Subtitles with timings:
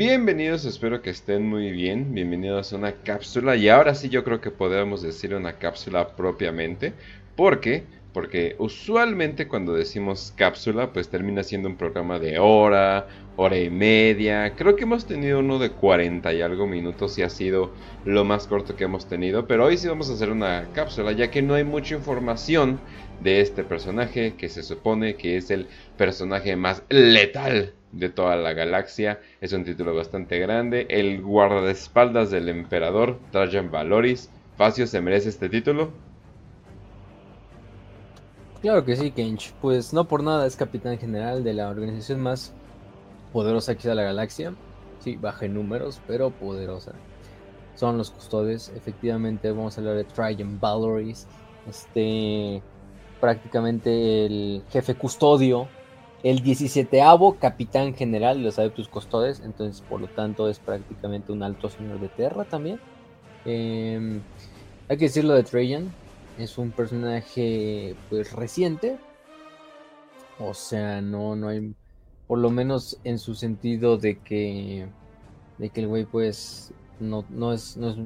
[0.00, 2.14] Bienvenidos, espero que estén muy bien.
[2.14, 3.54] Bienvenidos a una cápsula.
[3.56, 6.94] Y ahora sí yo creo que podemos decir una cápsula propiamente.
[7.36, 7.84] ¿Por qué?
[8.14, 14.54] Porque usualmente cuando decimos cápsula, pues termina siendo un programa de hora, hora y media.
[14.56, 17.70] Creo que hemos tenido uno de 40 y algo minutos y ha sido
[18.06, 19.46] lo más corto que hemos tenido.
[19.46, 22.80] Pero hoy sí vamos a hacer una cápsula, ya que no hay mucha información
[23.22, 25.66] de este personaje que se supone que es el
[25.98, 29.20] personaje más letal de toda la galaxia.
[29.40, 30.86] Es un título bastante grande.
[30.88, 34.30] El guardaespaldas del emperador Trajan Valoris.
[34.56, 35.90] Facio, ¿se merece este título?
[38.60, 39.52] Claro que sí, Kench.
[39.60, 42.52] Pues no por nada es capitán general de la organización más
[43.32, 44.54] poderosa que de la galaxia.
[45.00, 46.92] Sí, baja en números, pero poderosa.
[47.74, 48.70] Son los custodes.
[48.76, 51.26] Efectivamente, vamos a hablar de Trajan Valoris.
[51.68, 52.62] Este,
[53.20, 55.68] prácticamente el jefe custodio
[56.22, 57.00] el 17
[57.38, 62.00] capitán general de los adeptos custodes, entonces por lo tanto es prácticamente un alto señor
[62.00, 62.78] de tierra también.
[63.44, 64.20] Em,
[64.88, 65.92] hay que decirlo de Trajan,
[66.38, 68.98] es un personaje pues reciente,
[70.38, 71.74] o sea, no, no hay,
[72.26, 74.86] por lo menos en su sentido de que,
[75.58, 77.96] de que el güey pues no, no es, no es,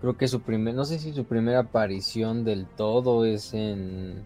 [0.00, 4.24] creo que su primer, no sé si su primera aparición del todo es en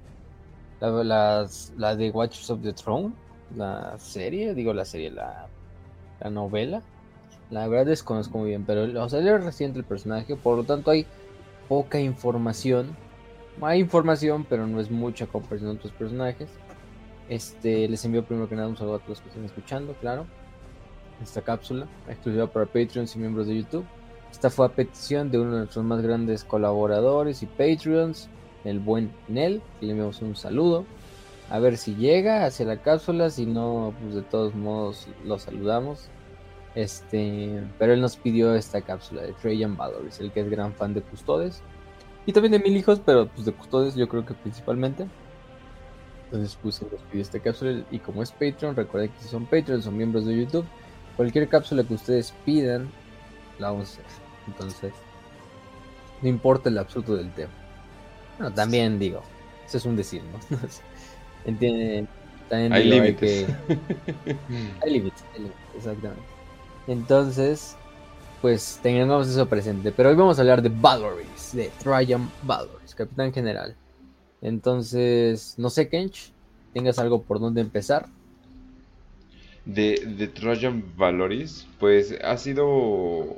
[0.80, 3.12] la, la de Watchers of the Throne,
[3.56, 5.48] la serie, digo la serie, la,
[6.20, 6.82] la novela.
[7.50, 11.06] La verdad desconozco muy bien, pero o es reciente el personaje, por lo tanto hay
[11.68, 12.96] poca información.
[13.60, 16.48] Hay información, pero no es mucha comparación de otros personajes.
[17.28, 20.26] Este, les envío primero que nada un saludo a todos los que están escuchando, claro.
[21.22, 23.84] Esta cápsula, exclusiva para Patreons y miembros de YouTube.
[24.30, 28.28] Esta fue a petición de uno de nuestros más grandes colaboradores y Patreons,
[28.64, 30.84] el buen Nel, que le enviamos un saludo.
[31.48, 36.08] A ver si llega hacia la cápsula, si no, pues de todos modos lo saludamos.
[36.74, 40.94] Este, pero él nos pidió esta cápsula de Trajan Valoris, el que es gran fan
[40.94, 41.62] de Custodes.
[42.26, 45.06] Y también de Mil Hijos, pero pues de Custodes yo creo que principalmente.
[46.26, 49.86] Entonces pues nos pidió esta cápsula y como es Patreon, recuerden que si son Patreons
[49.88, 50.64] o miembros de YouTube,
[51.16, 52.88] cualquier cápsula que ustedes pidan,
[53.58, 54.04] la vamos a hacer.
[54.46, 54.92] Entonces,
[56.22, 57.50] no importa el absoluto del tema.
[58.40, 59.20] Bueno, también digo,
[59.66, 60.56] eso es un decir, ¿no?
[61.44, 62.06] Entiende,
[62.48, 63.46] también hay límites.
[64.82, 65.22] hay límites,
[65.76, 66.22] exactamente.
[66.86, 67.76] Entonces,
[68.40, 69.92] pues tengamos eso presente.
[69.92, 73.76] Pero hoy vamos a hablar de Valoris, de Trajan Valoris, capitán general.
[74.40, 76.32] Entonces, no sé, Kench,
[76.72, 78.06] ¿tengas algo por donde empezar?
[79.66, 83.36] De, de Trajan Valoris, pues ha sido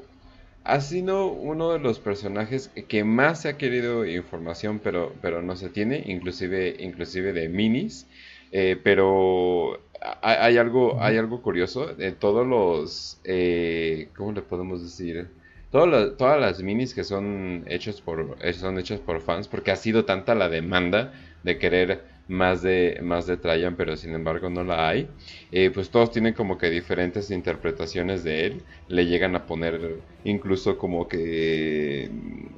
[0.64, 5.56] ha sido uno de los personajes que más se ha querido información, pero, pero no
[5.56, 8.06] se tiene, inclusive, inclusive de minis.
[8.52, 9.80] Eh, pero
[10.22, 11.86] hay, algo, hay algo curioso.
[11.94, 15.28] de todos los, eh, ¿cómo le podemos decir?
[15.70, 20.34] todas las minis que son hechas por, son hechas por fans, porque ha sido tanta
[20.34, 25.08] la demanda de querer más de, más de Trajan, pero sin embargo no la hay.
[25.50, 28.66] Eh, pues todos tienen como que diferentes interpretaciones de él.
[28.88, 32.10] Le llegan a poner incluso como que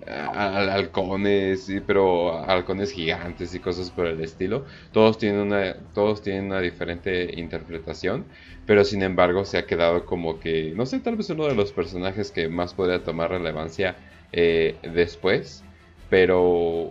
[0.06, 4.64] halcones, pero halcones gigantes y cosas por el estilo.
[4.92, 8.28] Todos tienen una, todos tienen una diferente interpretación,
[8.64, 11.72] pero sin embargo se ha quedado como que, no sé, tal vez uno de los
[11.72, 13.98] personajes que más podría tomar relevancia
[14.32, 15.66] eh, después.
[16.08, 16.42] Pero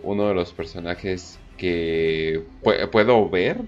[0.02, 2.44] uno de los personajes que
[2.91, 3.62] puedo ver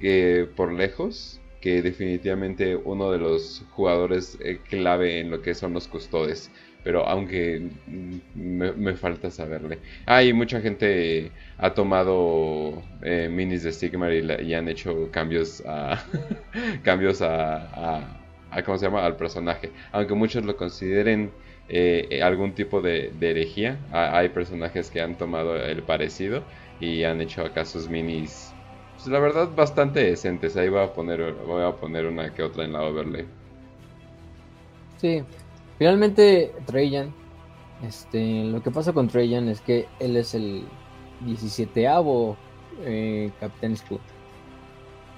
[0.00, 5.74] que por lejos que definitivamente uno de los jugadores eh, clave en lo que son
[5.74, 6.50] los custodes.
[6.82, 7.68] Pero aunque
[8.34, 9.80] me, falta saberle.
[10.06, 16.02] Hay mucha gente ha tomado eh, minis de Sigmar y, han hecho cambios a
[16.84, 18.18] cambios a,
[18.64, 19.04] ¿cómo se llama?
[19.04, 19.72] al personaje.
[19.92, 21.32] Aunque muchos lo consideren
[21.68, 26.44] eh, algún tipo de herejía, hay personajes que han tomado el parecido
[26.80, 28.52] y han hecho acá sus minis,
[28.96, 30.56] pues, la verdad bastante decentes.
[30.56, 33.26] Ahí voy a poner, voy a poner una que otra en la overlay.
[34.96, 35.22] Sí,
[35.78, 37.14] finalmente Trajan,
[37.82, 40.64] este, lo que pasa con Trajan es que él es el
[41.24, 42.36] 17avo
[42.82, 44.00] eh, Capitán Scott.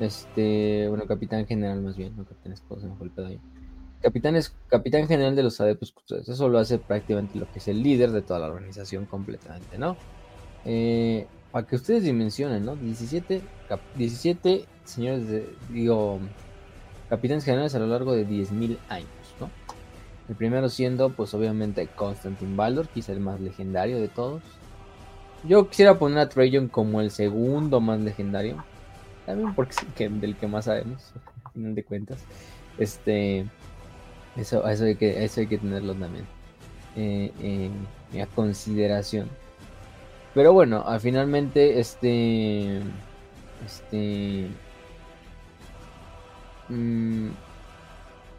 [0.01, 3.41] Este, bueno, Capitán General más bien, no Capitán Scott, se me fue el pedo ahí.
[4.01, 7.83] Capitán, es, capitán General de los Adeptos Eso lo hace prácticamente lo que es el
[7.83, 9.97] líder de toda la organización completamente, ¿no?
[10.65, 11.27] Eh,
[11.59, 12.77] para que ustedes dimensionen, ¿no?
[12.77, 13.43] 17,
[13.97, 16.21] 17 señores de, digo,
[17.09, 19.09] capitanes generales a lo largo de 10.000 años,
[19.41, 19.51] ¿no?
[20.29, 24.41] El primero siendo, pues obviamente, Constantin Baldor, quizá el más legendario de todos.
[25.43, 28.63] Yo quisiera poner a Trajan como el segundo más legendario,
[29.27, 31.13] también porque es del que más sabemos,
[31.45, 32.21] a final de cuentas.
[32.79, 33.47] Este,
[34.37, 36.25] Eso, eso, hay, que, eso hay que tenerlo también
[36.95, 37.73] eh,
[38.23, 39.29] a consideración.
[40.39, 42.81] Pero bueno, finalmente este...
[43.67, 44.49] Este...
[46.69, 47.31] Mm,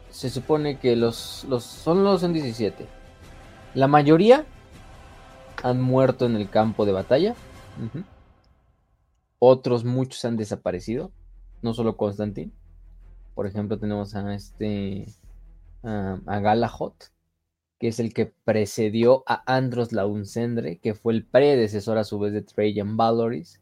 [0.08, 2.86] se supone que los, los son los en 17.
[3.74, 4.46] La mayoría
[5.62, 7.34] han muerto en el campo de batalla.
[9.38, 11.12] Otros muchos han desaparecido.
[11.60, 12.50] No solo Constantin.
[13.34, 15.04] Por ejemplo, tenemos a este.
[15.82, 16.94] a Galahot.
[17.80, 20.78] Que es el que precedió a Andros Launcendre.
[20.78, 23.60] Que fue el predecesor a su vez de Trajan Valoris.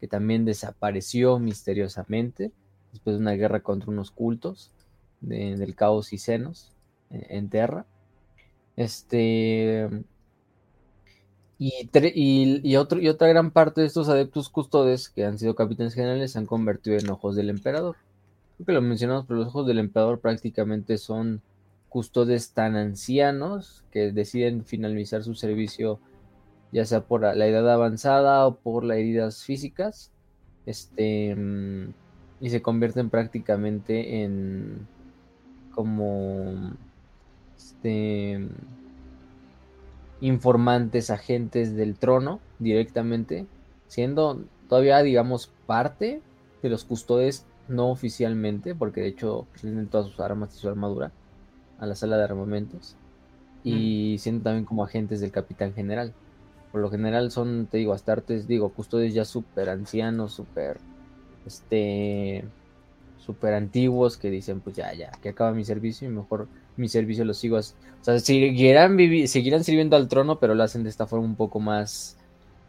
[0.00, 2.50] Que también desapareció misteriosamente.
[2.90, 4.72] Después de una guerra contra unos cultos.
[5.20, 6.72] del caos y senos.
[7.10, 7.86] En, en Terra.
[8.74, 9.88] Este.
[11.60, 16.32] Y, otro, y otra gran parte de estos adeptos custodes que han sido capitanes generales
[16.32, 17.96] se han convertido en ojos del emperador.
[18.56, 21.42] Creo que lo mencionamos, pero los ojos del emperador prácticamente son
[21.88, 26.00] custodes tan ancianos que deciden finalizar su servicio
[26.72, 30.12] ya sea por la edad avanzada o por las heridas físicas.
[30.66, 31.92] Este mm,
[32.40, 34.86] y se convierten prácticamente en
[35.74, 36.72] como
[37.56, 38.46] este
[40.20, 43.46] informantes, agentes del trono directamente,
[43.86, 46.20] siendo todavía, digamos, parte
[46.62, 51.12] de los custodes no oficialmente, porque de hecho tienen todas sus armas y su armadura
[51.78, 52.96] a la sala de armamentos,
[53.64, 56.12] y siendo también como agentes del capitán general.
[56.72, 60.78] Por lo general son, te digo, astartes, digo, custodes ya súper ancianos, súper,
[61.46, 62.44] este,
[63.18, 66.46] súper antiguos que dicen, pues ya, ya, que acaba mi servicio y mejor
[66.76, 67.58] mi servicio lo sigo.
[67.58, 67.62] O
[68.02, 68.96] sea, seguirán,
[69.26, 72.16] seguirán sirviendo al trono, pero lo hacen de esta forma un poco más,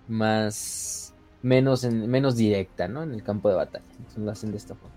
[0.07, 3.03] más, menos, en, menos directa, ¿no?
[3.03, 3.85] En el campo de batalla.
[3.91, 4.95] Entonces lo hacen de esta forma.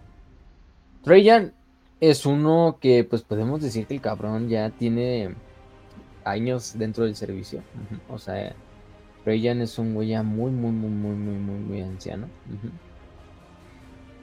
[1.03, 1.53] Trajan
[2.03, 5.37] es uno que, pues podemos decir que el cabrón ya tiene
[6.25, 7.63] años dentro del servicio.
[8.11, 8.57] O sea,
[9.23, 12.27] Trajan es un güey ya muy, muy, muy, muy, muy, muy, muy anciano.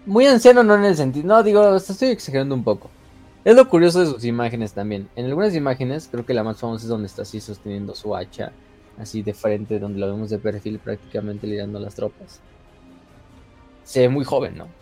[0.05, 2.89] Muy anciano no en el sentido, no, digo, estoy exagerando un poco.
[3.45, 5.07] Es lo curioso de sus imágenes también.
[5.15, 8.51] En algunas imágenes, creo que la más famosa es donde está así sosteniendo su hacha,
[8.97, 12.41] así de frente, donde lo vemos de perfil prácticamente liderando las tropas.
[13.85, 14.78] Se ve muy joven, ¿no?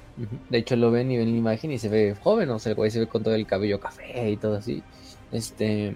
[0.49, 2.75] De hecho lo ven y ven la imagen y se ve joven, o sea, el
[2.75, 4.81] güey se ve con todo el cabello café y todo así.
[5.31, 5.93] Este,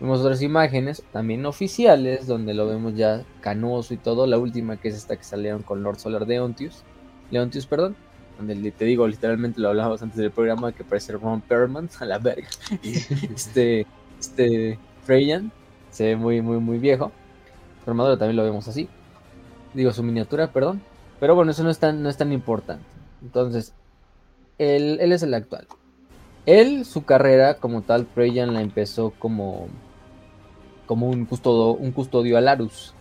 [0.00, 4.26] vemos otras imágenes, también oficiales, donde lo vemos ya canoso y todo.
[4.26, 6.82] La última que es esta que salieron con Lord Solar Leontius,
[7.30, 7.96] Leontius, perdón
[8.38, 12.18] donde te digo, literalmente lo hablábamos antes del programa, que parece Ron Perlman, a la
[12.18, 12.48] verga.
[13.34, 13.86] este,
[14.20, 15.52] este Freyan
[15.90, 17.12] se ve muy, muy, muy viejo.
[17.84, 18.88] Su armadura también lo vemos así.
[19.74, 20.82] Digo, su miniatura, perdón.
[21.20, 22.84] Pero bueno, eso no es tan, no es tan importante.
[23.22, 23.72] Entonces,
[24.58, 25.66] él, él es el actual.
[26.46, 29.68] Él, su carrera como tal, Freyan la empezó como,
[30.86, 32.94] como un, custodio, un custodio Alarus.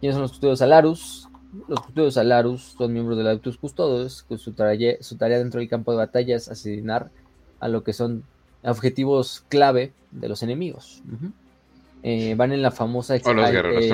[0.00, 1.28] ¿Quiénes son los custodios Alarus?
[1.68, 5.60] Los custodios Alarus son miembros de la Autos Custodes, que su tarea, su tarea dentro
[5.60, 7.10] del campo de batalla es asesinar
[7.60, 8.24] a lo que son
[8.62, 11.02] objetivos clave de los enemigos.
[12.02, 13.14] Eh, van en la famosa...
[13.24, 13.84] O los guerreros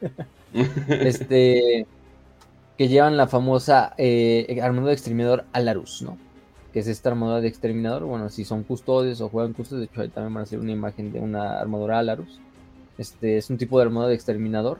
[0.88, 1.86] este
[2.76, 6.18] que llevan la famosa eh, armadura de exterminador Alarus, ¿no?
[6.72, 8.04] Que es esta armadura de exterminador.
[8.04, 10.72] Bueno, si son custodios o juegan custodios, de hecho ahí también van a hacer una
[10.72, 12.40] imagen de una armadura Alarus.
[12.98, 14.78] Este es un tipo de armadura de exterminador.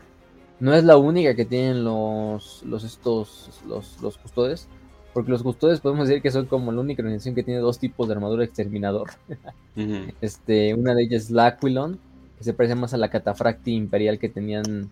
[0.58, 4.68] No es la única que tienen los, los estos los, los custodes.
[5.12, 8.08] Porque los custodes podemos decir que son como la única organización que tiene dos tipos
[8.08, 9.10] de armadura de exterminador.
[10.22, 11.98] este, una de ellas es la Aquilon,
[12.38, 14.90] que se parece más a la catafracti imperial que tenían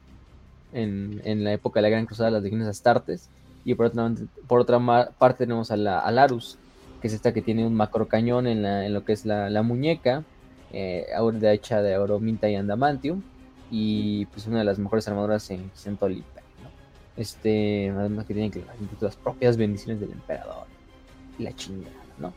[0.73, 3.29] en, la época de la Gran Cruzada de las Legiones Astartes.
[3.65, 4.11] Y por otra,
[4.47, 6.59] por otra parte tenemos a la Alarus,
[7.00, 9.50] que es esta que tiene un macro cañón en, la, en lo que es la,
[9.50, 10.25] la muñeca
[10.73, 11.07] eh,
[11.43, 13.23] hecha de oro, minta y andamantium,
[13.71, 16.71] y pues una de las mejores armaduras en Centolipa, ¿no?
[17.17, 18.65] Este, además que tienen que
[19.00, 20.67] las propias bendiciones del emperador
[21.39, 22.33] y la chingada, ¿no?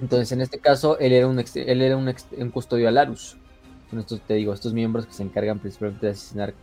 [0.00, 3.36] Entonces, en este caso, él era un, él era un, custodio Alarus.
[3.88, 6.54] Con estos, te digo, estos miembros que se encargan principalmente de asesinar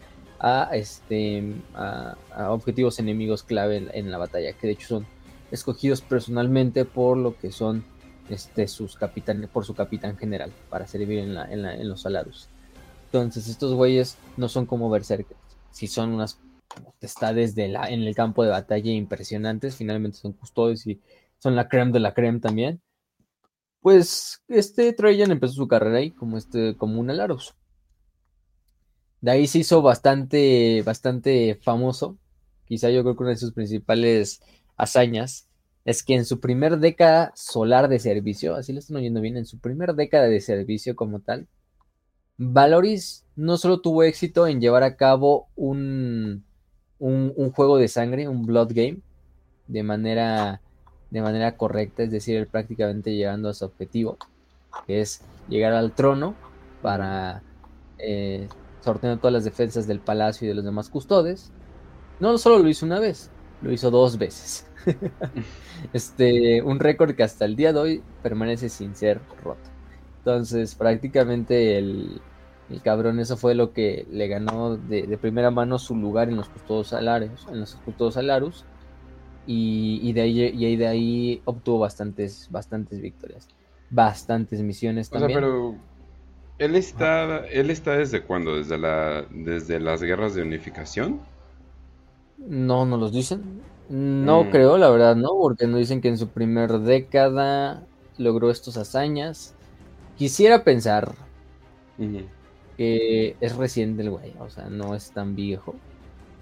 [0.44, 2.18] a, este, a,
[2.50, 5.06] objetivos enemigos clave en, la batalla, que de hecho son
[5.52, 7.86] escogidos personalmente por lo que son
[8.30, 12.50] este, sus capitanes, por su capitán general, para servir en, la, en, los salados.
[13.06, 15.40] Entonces, estos güeyes no son como berserkers,
[15.72, 20.86] si son unas potestades de la, en el campo de batalla impresionantes, finalmente son custodios
[20.86, 21.00] y
[21.40, 22.82] son la creme de la creme también.
[23.80, 27.54] Pues este Trajan empezó su carrera ahí como este como un Alarus.
[29.24, 32.18] De ahí se hizo bastante bastante famoso.
[32.66, 34.42] Quizá yo creo que una de sus principales
[34.76, 35.48] hazañas
[35.86, 39.46] es que en su primer década solar de servicio, así lo están oyendo bien, en
[39.46, 41.48] su primer década de servicio como tal,
[42.38, 46.44] Valoris no solo tuvo éxito en llevar a cabo un,
[47.00, 48.98] un, juego de sangre, un blood game,
[49.68, 50.60] de manera,
[51.12, 54.18] de manera correcta, es decir, prácticamente llegando a su objetivo,
[54.86, 56.36] que es llegar al trono
[56.82, 57.42] para
[58.00, 58.50] eh,
[58.84, 61.52] sortear todas las defensas del palacio y de los demás custodes.
[62.20, 64.68] No solo lo hizo una vez, lo hizo dos veces.
[65.94, 69.70] este, un récord que hasta el día de hoy permanece sin ser roto.
[70.20, 72.22] Entonces, prácticamente el,
[72.70, 76.50] el cabrón, eso fue lo que le ganó de, primera mano su lugar en los
[76.50, 78.66] custodos alarios, en los custodos alarus,
[79.46, 83.50] y, de ahí, y de ahí obtuvo bastantes, bastantes victorias,
[83.90, 85.40] bastantes misiones también.
[85.40, 85.76] pero
[86.58, 91.22] él está, él está desde cuándo, desde la, desde las guerras de unificación.
[92.38, 93.62] No, no los dicen.
[93.90, 94.50] No mm.
[94.50, 97.84] creo, la verdad, no, porque no dicen que en su primer década
[98.18, 99.56] logró estos hazañas.
[100.18, 101.16] Quisiera pensar
[102.78, 105.76] que es reciente el güey, o sea, no es tan viejo.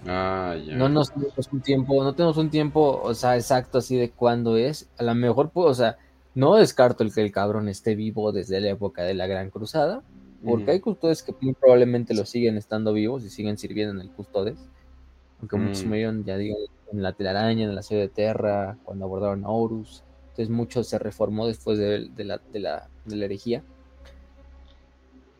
[0.06, 0.76] Ah, ya.
[0.76, 4.56] No nos tenemos un tiempo, no tenemos un tiempo, o sea, exacto así de cuándo
[4.56, 4.90] es.
[4.98, 5.96] A lo mejor, pues, o sea,
[6.34, 10.02] no descarto el que el cabrón esté vivo desde la época de la Gran Cruzada,
[10.44, 14.10] porque hay custodes que muy probablemente lo siguen estando vivos y siguen sirviendo en el
[14.10, 14.58] custodes.
[15.40, 15.88] Aunque muchos mm.
[15.88, 16.56] murieron, ya digo,
[16.92, 20.02] en la telaraña, en la ciudad de Terra, cuando abordaron a Horus.
[20.30, 23.62] Entonces mucho se reformó después de, la, de, la, de la herejía.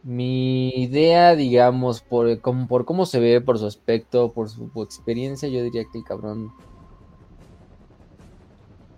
[0.03, 5.49] Mi idea, digamos, por, como, por cómo se ve, por su aspecto, por su, experiencia,
[5.49, 6.53] yo diría que el cabrón.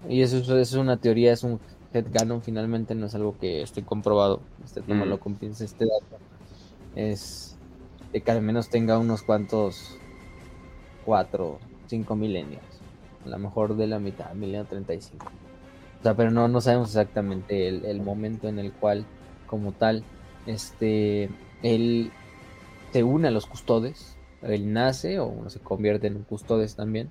[0.09, 1.61] Y eso, es una teoría, es un
[1.95, 4.41] headcanon, finalmente no es algo que esté comprobado.
[4.65, 5.05] Este, mm.
[5.05, 6.23] lo este dato.
[6.97, 7.57] Es
[8.13, 9.99] de que al menos tenga unos cuantos.
[11.05, 12.63] Cuatro, cinco milenios.
[13.25, 15.27] A lo mejor de la mitad, milenio 35.
[15.27, 19.05] O sea, pero no, no sabemos exactamente el, el momento en el cual,
[19.47, 20.03] como tal,
[20.47, 21.29] este,
[21.63, 22.11] él
[22.93, 27.11] se une a los custodes, él nace o se convierte en custodes también,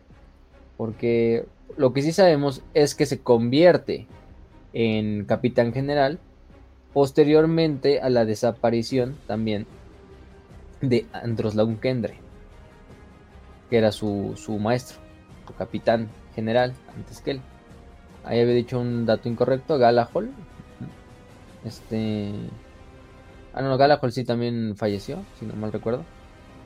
[0.77, 4.07] porque lo que sí sabemos es que se convierte
[4.73, 6.19] en capitán general
[6.93, 9.65] posteriormente a la desaparición también
[10.81, 12.19] de Andros Laukendre,
[13.69, 14.97] que era su, su maestro,
[15.47, 17.41] su capitán general antes que él.
[18.23, 20.31] Ahí había dicho un dato incorrecto, Galahol.
[21.65, 22.31] Este
[23.53, 26.03] Ah, no, Galahol sí también falleció, si no mal recuerdo.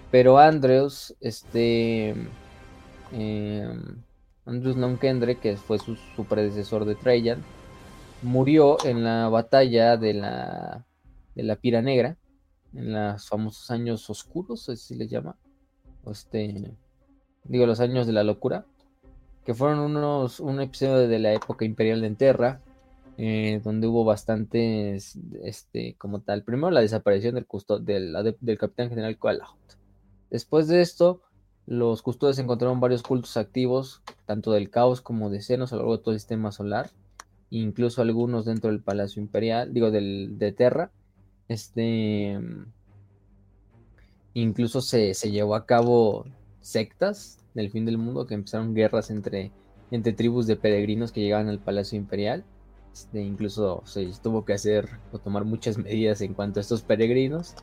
[0.10, 2.16] Pero Andrews, este.
[3.12, 3.70] Eh,
[4.46, 4.78] Andrews
[5.42, 5.98] que fue su,
[6.30, 7.44] predecesor de Trajan,
[8.22, 10.86] murió en la batalla de la,
[11.36, 12.18] de la Pira Negra,
[12.74, 15.36] en los famosos años oscuros, así les llama.
[16.10, 16.72] Este,
[17.44, 18.66] digo, los años de la locura,
[19.46, 22.62] que fueron unos, un episodio de la época imperial de Enterra,
[23.18, 27.48] eh, donde hubo bastantes, este, como tal, primero la desaparición del,
[27.86, 29.58] del, del capitán general Kualahut.
[30.30, 31.22] Después de esto,
[31.66, 35.98] los custodios encontraron varios cultos activos, tanto del caos como de senos a lo largo
[35.98, 36.90] de todo el sistema solar,
[37.50, 40.92] incluso algunos dentro del Palacio Imperial, digo, del, de Terra.
[41.48, 42.40] Este,
[44.34, 46.26] incluso se, se llevó a cabo
[46.62, 49.52] sectas del fin del mundo que empezaron guerras entre,
[49.92, 52.44] entre tribus de peregrinos que llegaban al Palacio Imperial
[52.98, 57.54] este, incluso se tuvo que hacer o tomar muchas medidas en cuanto a estos peregrinos.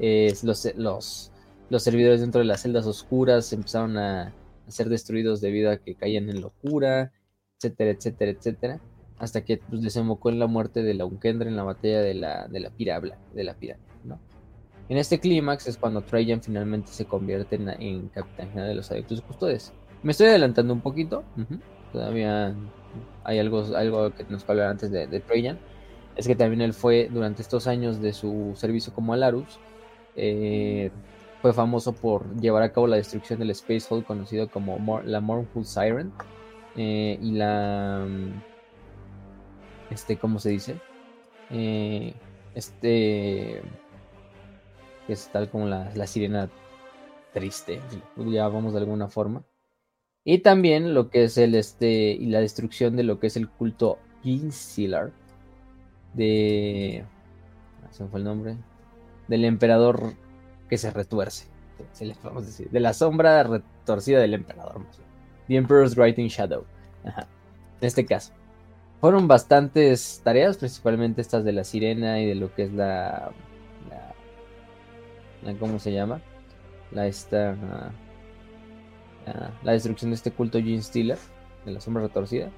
[0.00, 1.30] los, los,
[1.70, 4.34] los, servidores dentro de las celdas oscuras empezaron a,
[4.66, 7.12] ser destruidos debido a que caían en locura,
[7.58, 8.80] etcétera, etcétera, etcétera.
[9.18, 12.48] Hasta que pues, desembocó en la muerte de la Unkendra en la batalla de la,
[12.48, 14.18] de la Pirabla, de la Pirámide, ¿no?
[14.88, 19.20] En este clímax es cuando Trajan finalmente se convierte en, capitán general de los adeptos
[19.22, 19.72] custodes.
[20.02, 21.22] Me estoy adelantando un poquito,
[21.92, 22.54] todavía
[23.22, 25.58] hay algo, algo que nos hablar antes de, de Trajan,
[26.16, 29.60] es que también él fue durante estos años de su servicio como Alarus,
[30.16, 30.90] eh,
[31.40, 35.64] fue famoso por llevar a cabo la destrucción del Space Hole conocido como la Mournful
[35.64, 36.12] Siren
[36.76, 38.06] eh, y la
[39.92, 40.76] este cómo se dice
[41.50, 42.14] eh,
[42.54, 43.62] este
[45.08, 46.50] es tal como la, la sirena
[47.32, 47.80] triste
[48.16, 49.42] ya vamos de alguna forma.
[50.24, 53.48] Y también lo que es el este y la destrucción de lo que es el
[53.48, 55.10] culto Ginsilar
[56.14, 57.04] de
[57.90, 58.56] se me fue el nombre
[59.28, 60.14] del emperador
[60.68, 61.46] que se retuerce,
[61.92, 64.80] se le podemos decir, de la sombra retorcida del emperador,
[65.48, 66.64] The Emperor's Writing Shadow.
[67.04, 68.32] En este caso,
[69.02, 73.32] fueron bastantes tareas, principalmente estas de la sirena y de lo que es la,
[75.42, 76.20] la, ¿cómo se llama?
[76.92, 77.56] La esta
[79.64, 81.18] la, destrucción de este culto Gene Stealer,
[81.64, 82.48] de la sombra retorcida.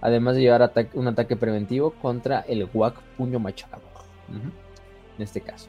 [0.00, 3.82] además de llevar un ataque preventivo contra el Wack Puño Machado.
[4.28, 5.68] En este caso.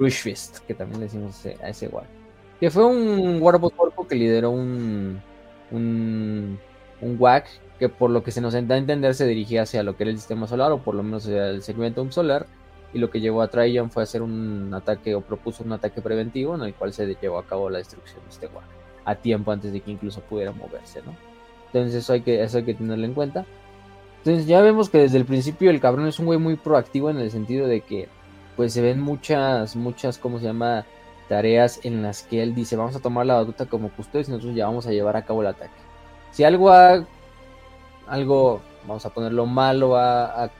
[0.00, 2.08] Rush Fist, que también le decimos a ese Wack.
[2.58, 5.22] Que fue un Warboss cuerpo que lideró un,
[5.70, 6.58] un,
[7.00, 7.16] un
[7.78, 10.10] que por lo que se nos da a entender se dirigía hacia lo que era
[10.10, 12.46] el sistema solar o por lo menos el segmento solar
[12.92, 16.54] y lo que llevó a Trajan fue hacer un ataque o propuso un ataque preventivo
[16.54, 18.64] en el cual se llevó a cabo la destrucción de este Wack
[19.04, 21.14] a tiempo antes de que incluso pudiera moverse, ¿no?
[21.66, 23.46] Entonces eso hay que, eso hay que tenerlo en cuenta.
[24.18, 27.18] Entonces ya vemos que desde el principio el cabrón es un güey muy proactivo en
[27.18, 28.08] el sentido de que
[28.56, 30.84] pues se ven muchas, muchas, ¿cómo se llama?
[31.28, 34.56] Tareas en las que él dice vamos a tomar la batuta como custodios y nosotros
[34.56, 35.80] ya vamos a llevar a cabo el ataque.
[36.32, 37.06] Si algo ha,
[38.08, 40.50] algo, vamos a ponerlo malo, ha,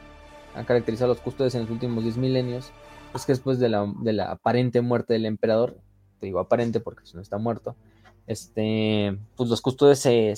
[0.67, 2.73] caracterizado a los custodios en los últimos 10 milenios,
[3.15, 5.77] es que después de la, aparente muerte del emperador,
[6.21, 7.77] te digo aparente porque no está muerto,
[8.27, 10.35] este, pues los custodios se,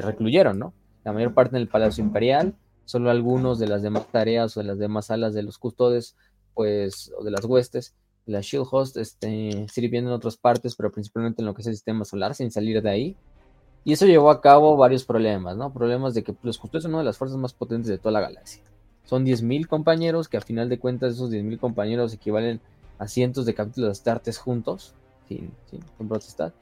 [0.00, 0.72] recluyeron, ¿no?
[1.04, 4.66] La mayor parte en el Palacio Imperial, solo algunos de las demás tareas o de
[4.66, 6.16] las demás salas de los custodios,
[6.54, 7.94] pues, o de las huestes,
[8.28, 11.74] la Shield Host, este, sirviendo en otras partes, pero principalmente en lo que es el
[11.74, 13.16] sistema solar, sin salir de ahí.
[13.88, 15.72] Y eso llevó a cabo varios problemas, ¿no?
[15.72, 18.20] Problemas de que los custodios son una de las fuerzas más potentes de toda la
[18.20, 18.62] galaxia.
[19.04, 22.60] Son 10.000 compañeros, que a final de cuentas esos 10.000 compañeros equivalen
[22.98, 24.92] a cientos de capítulos de Astartes juntos,
[25.26, 26.52] sin, sin, sin protestar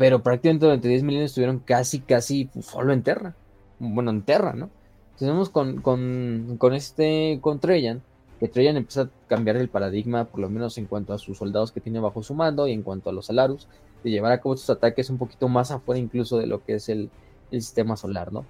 [0.00, 3.34] pero prácticamente durante 10 milenios estuvieron casi, casi pues, solo en Terra.
[3.78, 4.70] Bueno, en Terra, ¿no?
[5.18, 8.00] Tenemos con, con, con este, con Treyan,
[8.38, 11.70] que Treyan empieza a cambiar el paradigma, por lo menos en cuanto a sus soldados
[11.70, 13.68] que tiene bajo su mando y en cuanto a los Alarus,
[14.02, 16.88] de llevar a cabo estos ataques un poquito más afuera incluso de lo que es
[16.88, 17.10] el,
[17.50, 18.44] el sistema solar, ¿no?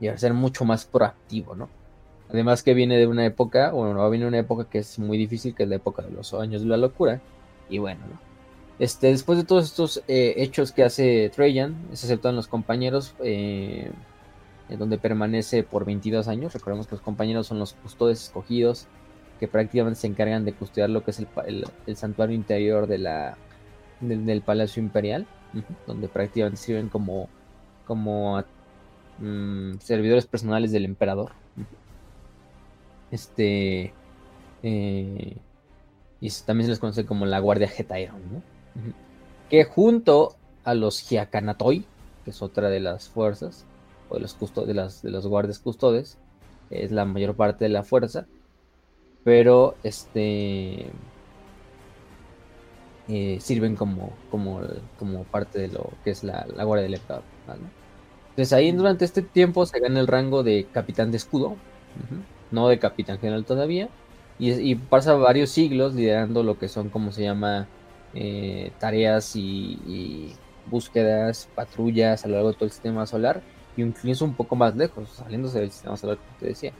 [0.00, 1.68] Y a ser mucho más proactivo, ¿no?
[2.28, 5.16] Además que viene de una época, bueno, va a venir una época que es muy
[5.16, 7.20] difícil, que es la época de los años de la locura.
[7.68, 8.26] Y bueno, ¿no?
[8.78, 13.90] Este, después de todos estos eh, hechos que hace Trajan, se aceptan los compañeros, eh,
[14.68, 16.52] donde permanece por 22 años.
[16.52, 18.86] Recordemos que los compañeros son los custodios escogidos,
[19.40, 23.38] que prácticamente se encargan de custodiar lo que es el, santuario interior de la,
[24.00, 25.26] del, Palacio Imperial,
[25.86, 27.28] donde prácticamente sirven como,
[27.86, 28.42] como
[29.18, 31.32] mm, servidores personales del emperador.
[33.10, 33.92] Este.
[34.62, 35.36] Eh,
[36.20, 38.42] y también se les conoce como la Guardia Getairon, ¿no?
[39.48, 41.84] que junto a los Giacanatoi,
[42.24, 43.64] que es otra de las fuerzas,
[44.08, 46.18] o de los, de las, de los guardias custodes,
[46.70, 48.26] es la mayor parte de la fuerza,
[49.24, 50.86] pero este
[53.08, 54.60] eh, sirven como, como,
[54.98, 57.24] como parte de lo que es la, guardia del emperador.
[58.30, 61.56] Entonces ahí durante este tiempo se gana el rango de capitán de escudo,
[62.50, 63.88] no de capitán general todavía,
[64.38, 67.66] y, y, pasa varios siglos liderando lo que son, como se llama,
[68.18, 70.32] eh, tareas y,
[70.70, 73.42] búsquedas, patrullas a lo largo de todo el sistema solar
[73.76, 76.72] y incluso un poco más lejos, saliéndose del sistema solar, como te decía.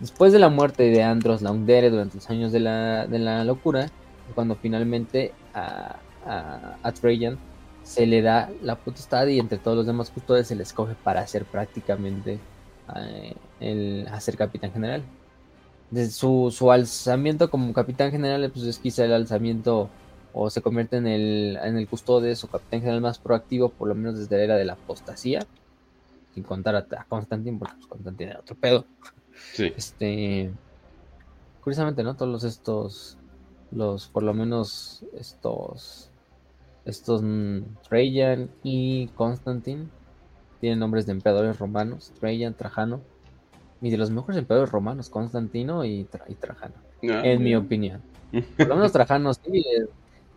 [0.00, 3.90] Después de la muerte de Andros Laundere durante los años de la, de la locura,
[4.34, 5.96] cuando finalmente a,
[6.82, 7.38] a, Trajan
[7.82, 11.26] se le da la potestad y entre todos los demás custodios se le escoge para
[11.26, 12.38] ser prácticamente
[12.96, 15.02] eh, el, a ser capitán general.
[15.90, 19.88] Desde su, su alzamiento como capitán general, pues es quizá el alzamiento
[20.38, 23.94] o se convierte en el, en el custodes o capitán general más proactivo, por lo
[23.94, 25.46] menos desde la era de la apostasía,
[26.34, 28.84] sin contar a, Constantin, porque pues, Constantin era otro pedo.
[29.54, 29.72] Sí.
[29.74, 30.50] Este,
[31.62, 32.16] curiosamente, ¿no?
[32.16, 33.16] Todos estos,
[33.70, 36.10] los, por lo menos estos,
[36.84, 39.90] estos mm, Trajan y Constantin
[40.60, 43.00] tienen nombres de emperadores romanos, Trajan, Trajano,
[43.80, 46.74] y de los mejores emperadores romanos, Constantino y, Trajano,
[47.10, 48.00] ah, en mi opinión.
[48.56, 49.64] Por lo menos Trajano sí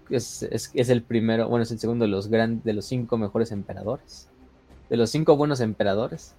[0.10, 3.52] es, es, el primero, bueno, es el segundo de los grandes, de los cinco mejores
[3.52, 4.30] emperadores.
[4.90, 6.36] De los cinco buenos emperadores.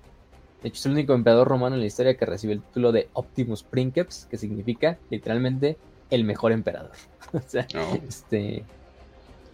[0.63, 3.09] De hecho, es el único emperador romano en la historia que recibe el título de
[3.15, 5.79] Optimus Princeps, que significa literalmente
[6.11, 6.93] el mejor emperador.
[7.33, 7.99] o sea, oh.
[8.07, 8.65] este.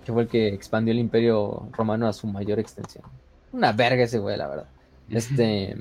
[0.04, 3.04] Que fue el que expandió el imperio romano a su mayor extensión.
[3.52, 4.68] Una verga ese güey, la verdad.
[5.10, 5.76] Este.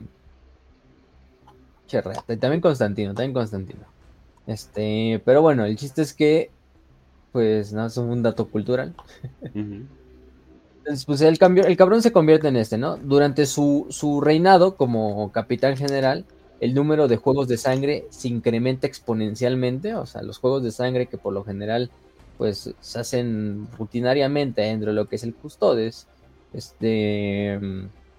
[1.88, 3.86] Y también Constantino, también Constantino.
[4.48, 6.52] Este, pero bueno, el chiste es que
[7.32, 8.96] pues no, es un dato cultural.
[9.54, 12.96] Entonces, pues el, cambio, el cabrón se convierte en este, ¿no?
[12.96, 16.24] Durante su, su reinado como capitán general,
[16.60, 21.08] el número de juegos de sangre se incrementa exponencialmente, o sea, los juegos de sangre
[21.08, 21.92] que por lo general
[22.38, 26.08] pues se hacen rutinariamente dentro de lo que es el custodes,
[26.54, 27.60] este,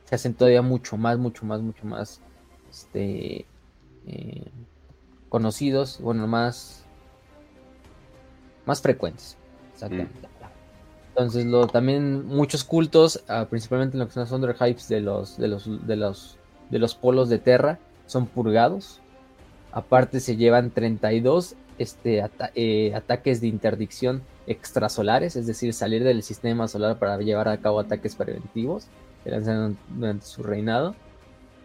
[0.05, 2.21] se hacen todavía mucho más, mucho más, mucho más,
[2.71, 3.45] este,
[4.07, 4.51] eh,
[5.29, 6.85] conocidos, bueno, más
[8.65, 9.37] más frecuentes.
[9.75, 10.19] Exactamente.
[10.21, 10.37] Mm.
[11.11, 15.39] Entonces, lo, también muchos cultos, ah, principalmente en lo que son los hypes de los,
[15.39, 16.39] de los, de los
[16.71, 19.01] de los polos de Terra son purgados.
[19.73, 26.69] Aparte se llevan 32 este, eh, ataques de interdicción extrasolares, es decir, salir del sistema
[26.69, 28.87] solar para llevar a cabo ataques preventivos
[29.25, 30.95] que lanzan durante su reinado.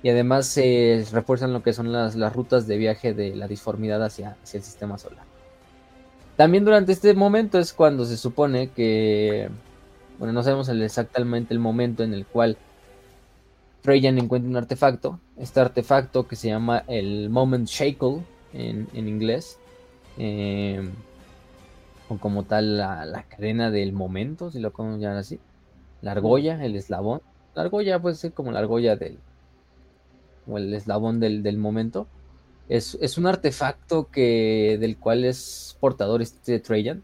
[0.04, 4.36] Y además se refuerzan lo que son las, rutas de viaje de la disformidad hacia,
[4.44, 5.24] hacia el sistema solar.
[6.36, 9.48] También durante este momento es cuando se supone que,
[10.18, 12.58] bueno, no sabemos exactamente el momento en el cual
[13.82, 15.20] Trajan encuentra un artefacto.
[15.42, 18.22] Este artefacto que se llama el Moment Shackle
[18.54, 19.58] en, inglés.
[20.20, 20.88] Eh,
[22.10, 25.40] o como tal la, cadena del momento, si lo podemos llamar así.
[26.04, 27.24] La argolla, el eslabón.
[27.56, 29.18] La argolla puede ser como la argolla del...
[30.48, 32.06] o el eslabón del, momento.
[32.70, 37.02] Es, es, un artefacto que, del cual es portador este Trajan.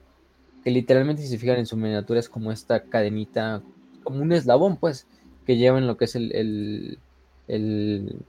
[0.63, 3.63] Que literalmente si se fijan en su miniatura es como esta cadenita,
[4.03, 5.07] como un eslabón pues
[5.47, 6.99] que llevan lo que es el, el,
[7.47, 8.19] el,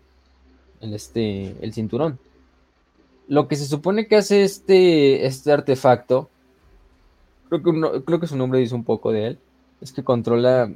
[0.81, 2.19] este, el cinturón.
[3.27, 6.31] Lo que se supone que hace este, este artefacto,
[7.49, 9.39] creo que, creo que su nombre dice un poco de él,
[9.81, 10.73] es que controla,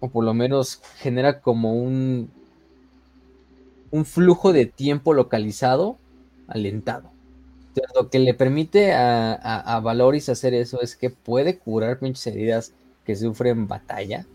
[0.00, 2.30] o por lo menos genera como un,
[3.90, 5.98] un flujo de tiempo localizado
[6.46, 7.10] alentado.
[7.94, 12.72] Lo que le permite a, a, Valoris hacer eso es que puede curar pinches heridas
[13.04, 14.26] que sufre en batalla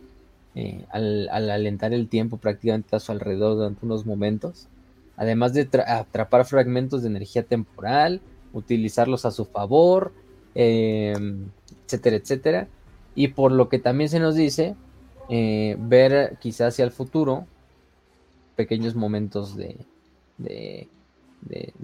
[0.55, 4.67] eh, al, alentar el tiempo prácticamente a su alrededor durante unos momentos,
[5.17, 8.21] además de atrapar fragmentos de energía temporal,
[8.53, 10.13] utilizarlos a su favor,
[10.53, 11.47] em,
[11.85, 12.67] etcétera, etcétera.
[13.15, 14.75] Y por lo que también se nos dice,
[15.29, 17.47] eh, ver quizás hacia el futuro
[18.55, 19.77] pequeños momentos de,
[20.37, 20.87] de,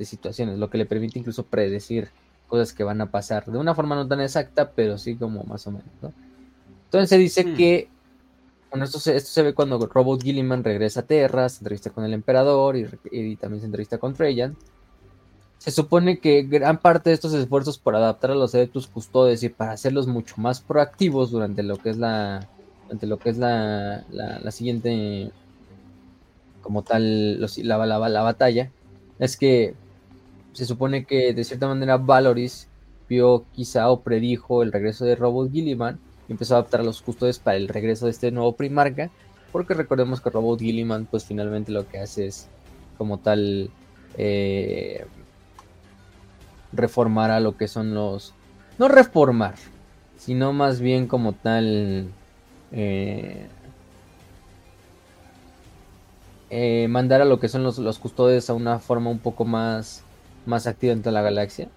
[0.06, 2.10] situaciones, lo que le permite incluso predecir
[2.48, 5.66] cosas que van a pasar de una forma no tan exacta, pero sí como más
[5.68, 5.88] o menos.
[6.86, 7.56] Entonces se dice hmm.
[7.56, 7.90] que
[8.70, 12.76] bueno, esto se, ve cuando Robot Gilliman regresa a Terra, se entrevista con el emperador
[12.78, 14.56] y, también se entrevista con Trajan.
[15.58, 19.50] Se supone que gran parte de estos esfuerzos por adaptar a los adeptos custodes y
[19.50, 22.48] para hacerlos mucho más proactivos durante lo que es la
[22.84, 25.32] durante lo que es la, la, siguiente
[26.62, 28.72] como tal la, la, la, batalla
[29.20, 29.76] es que
[30.54, 32.68] se supone que de cierta manera Valoris
[33.08, 37.40] vio quizá o predijo el regreso de Robot Gilliman empezó a adaptar a los custodes
[37.40, 39.10] para el regreso de este nuevo Primarca,
[39.52, 42.48] porque recordemos que Robot Gilliman pues finalmente lo que hace es
[42.98, 43.72] como tal
[44.18, 45.06] eh,
[46.72, 48.34] reformar a lo que son los...
[48.78, 49.56] No reformar,
[50.18, 52.10] sino más bien como tal...
[52.72, 53.48] Eh,
[56.52, 60.04] eh, mandar a lo que son los, los, custodes a una forma un poco más,
[60.46, 61.70] más activa dentro de la galaxia.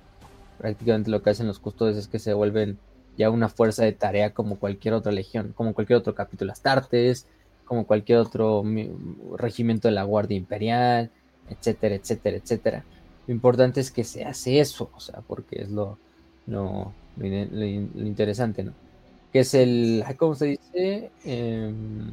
[0.58, 2.78] Prácticamente lo que hacen los custodes es que se vuelven
[3.16, 7.26] ya una fuerza de tarea como cualquier otra legión, como cualquier otro capítulo Astartes,
[7.64, 8.64] como cualquier otro
[9.36, 11.10] regimiento de la Guardia Imperial,
[11.48, 12.84] etcétera, etcétera, etcétera.
[13.26, 15.98] Lo importante es que se hace eso, o sea, porque es lo,
[16.46, 18.72] lo, interesante, ¿no?
[19.32, 21.10] Que es el, ¿cómo se dice?
[21.24, 22.12] Em,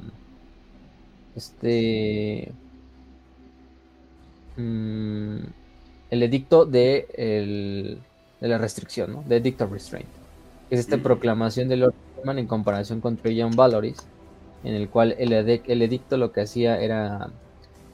[1.35, 2.51] este...
[4.57, 5.39] Mm,
[6.11, 7.99] el edicto de, el,
[8.41, 9.23] de la restricción, ¿no?
[9.27, 10.09] De Edicto Restraint
[10.69, 13.97] es esta proclamación de Lord Herman en comparación con Trajan Valoris,
[14.63, 17.29] en el cual el, edicto lo que hacía era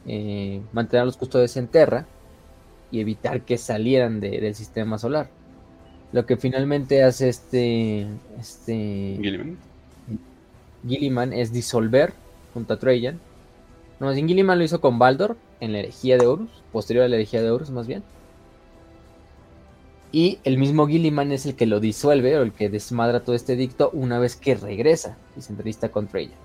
[0.05, 2.05] eh, mantener a los custodios en tierra
[2.91, 5.29] y evitar que salieran del sistema solar.
[6.11, 8.07] Lo que finalmente hace este,
[8.39, 9.19] este
[10.88, 11.33] Gilliman.
[11.33, 12.13] es disolver
[12.53, 13.19] junto a Trajan.
[13.99, 17.41] No, Gilliman lo hizo con Baldor en la herejía de Horus, posterior a la herejía
[17.41, 18.03] de Horus más bien.
[20.15, 23.58] Y el mismo Gilliman es el que lo disuelve o el que desmadra todo este
[23.58, 26.36] dicto una vez que regresa y se entrevista con ella.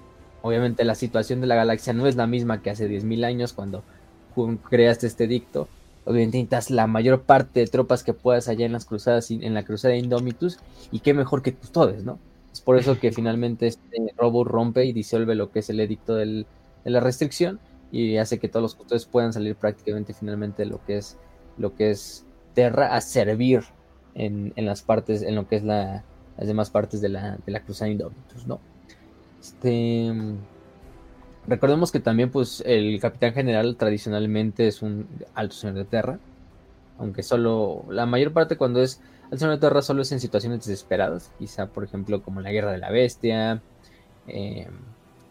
[0.42, 3.84] Obviamente la situación de la galaxia no es la misma que hace 10.000 años cuando
[4.68, 5.68] creaste este dicto.
[6.04, 9.62] Obviamente necesitas la mayor parte de tropas que puedas allá en las cruzadas, en la
[9.62, 10.58] cruzada de Indomitus,
[10.90, 12.18] y qué mejor que custodes, ¿no?
[12.52, 16.16] Es por eso que finalmente este robo rompe y disuelve lo que es el edicto
[16.16, 16.44] de
[16.82, 17.60] la restricción
[17.92, 21.18] y hace que todos los custodes puedan salir prácticamente finalmente lo que es
[21.56, 23.64] lo que es Terra a servir
[24.14, 26.04] en, las partes, en lo que es la,
[26.36, 28.60] las demás partes de la, de la Cruzada Indomitus, ¿no?
[29.40, 30.12] Este,
[31.46, 36.18] recordemos que también, pues, el capitán general tradicionalmente es un alto señor de Terra,
[36.98, 40.66] aunque solo, la mayor parte cuando es alto señor de Terra solo es en situaciones
[40.66, 43.62] desesperadas, quizá, por ejemplo, como en la Guerra de la Bestia,
[44.26, 44.68] eh,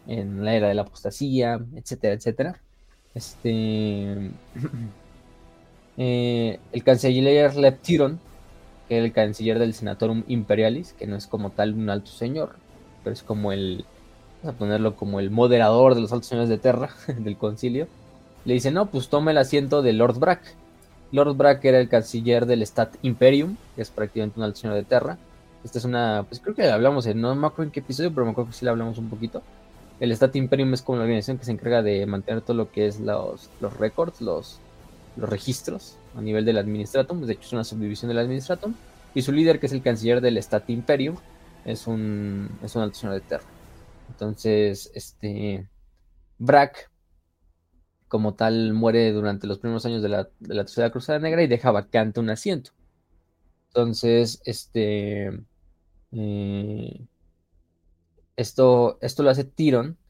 [0.06, 2.60] en la Era de la Apostasía, etcétera, etcétera.
[3.14, 4.30] Este...
[5.96, 8.20] Eh, el canciller Leptiron,
[8.88, 12.56] que es el canciller del Senatorum Imperialis, que no es como tal un alto señor,
[13.04, 13.84] pero es como el,
[14.42, 17.88] vamos a ponerlo como el moderador de los altos señores de Terra, del concilio,
[18.44, 20.54] le dice, no, pues tome el asiento de Lord Brack.
[21.12, 25.18] Lord Brack era el canciller del Stat Imperium, que es prácticamente una alcina de Terra.
[25.64, 28.24] Esta es una, pues creo que hablamos, en, no me acuerdo en qué episodio, pero
[28.24, 29.42] me acuerdo que sí le hablamos un poquito.
[29.98, 32.86] El Stat Imperium es como la organización que se encarga de mantener todo lo que
[32.86, 34.58] es los, los records, los,
[35.20, 37.22] los registros a nivel del Administratum.
[37.22, 38.74] De hecho, es una subdivisión del Administratum.
[39.14, 41.16] Y su líder, que es el canciller del Stat Imperium,
[41.64, 43.44] es un es una alcina de Terra.
[44.08, 45.68] Entonces, este
[46.38, 46.90] Brack
[48.08, 51.46] como tal muere durante los primeros años de la, de la Tercera Cruzada Negra y
[51.46, 52.72] deja vacante un asiento.
[53.68, 55.30] Entonces, este.
[56.12, 57.06] Eh,
[58.36, 59.48] esto, esto lo hace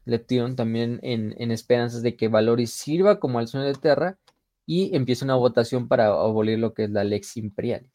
[0.05, 4.17] le Tyron también en, esperanzas de que Valoris sirva como al sueño de Terra
[4.71, 7.91] y empieza una votación para abolir lo que es la Lex Imperialis.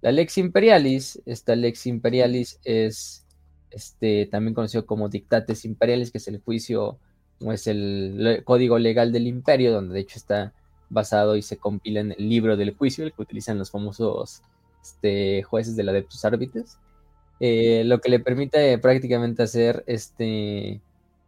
[0.00, 3.26] La Lex Imperialis, esta Lex Imperialis es
[3.70, 6.98] este, también conocido como Dictates Imperialis, que es el juicio
[7.52, 10.54] es el código legal del imperio, donde de hecho está
[10.88, 14.40] basado y se compila en el libro del juicio, el que utilizan los famosos
[14.82, 16.78] este, jueces de la Adeptus Arbites.
[17.40, 20.80] Eh, lo que le permite prácticamente hacer este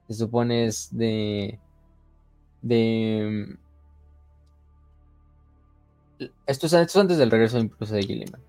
[0.08, 1.58] se supone es de
[2.62, 3.58] de
[6.46, 8.40] esto es, antes del regreso incluso de Gilliman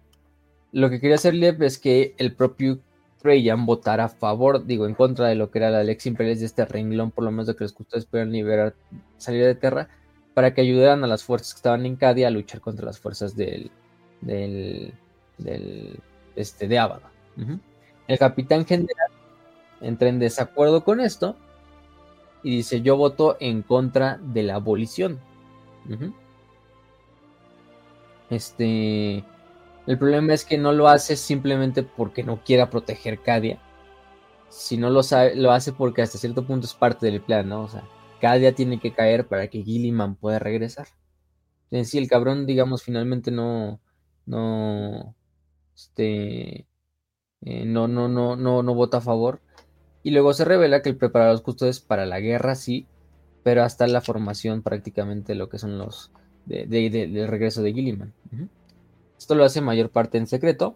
[0.72, 2.80] lo que quería hacer Lieb es que el propio
[3.20, 6.46] Trajan votara a favor, digo, en contra de lo que era la Lex Imperialis de
[6.46, 8.76] este renglón, por lo menos de que los custodios pudieran liberar,
[9.18, 9.90] salir de tierra,
[10.36, 13.36] para que ayudaran a las fuerzas que estaban en Cadia a luchar contra las fuerzas
[13.36, 13.72] del,
[14.22, 14.94] del,
[16.36, 17.10] este, de Abada.
[18.08, 19.12] El capitán general
[19.82, 21.36] entra en desacuerdo con esto
[22.44, 25.20] y dice, yo voto en contra de la abolición.
[28.30, 29.24] Este
[29.88, 33.58] el problema es que no lo hace simplemente porque no quiera proteger Cadia,
[34.50, 37.64] sino lo, sabe, lo hace porque hasta cierto punto es parte del plan, ¿no?
[37.64, 37.88] O sea,
[38.20, 40.88] Cadia tiene que caer para que Gilliman pueda regresar.
[41.72, 43.80] En sí, el cabrón, digamos, finalmente no,
[44.26, 45.16] no,
[45.74, 46.68] este,
[47.42, 49.42] eh, no, no, no, no, no vota a favor.
[50.04, 52.88] Y luego se revela que el preparar los custodios para la guerra sí,
[53.44, 56.12] pero hasta la formación prácticamente lo que son los
[56.48, 58.14] de, del regreso de Gilliman.
[59.18, 60.76] Esto lo hace mayor parte en secreto,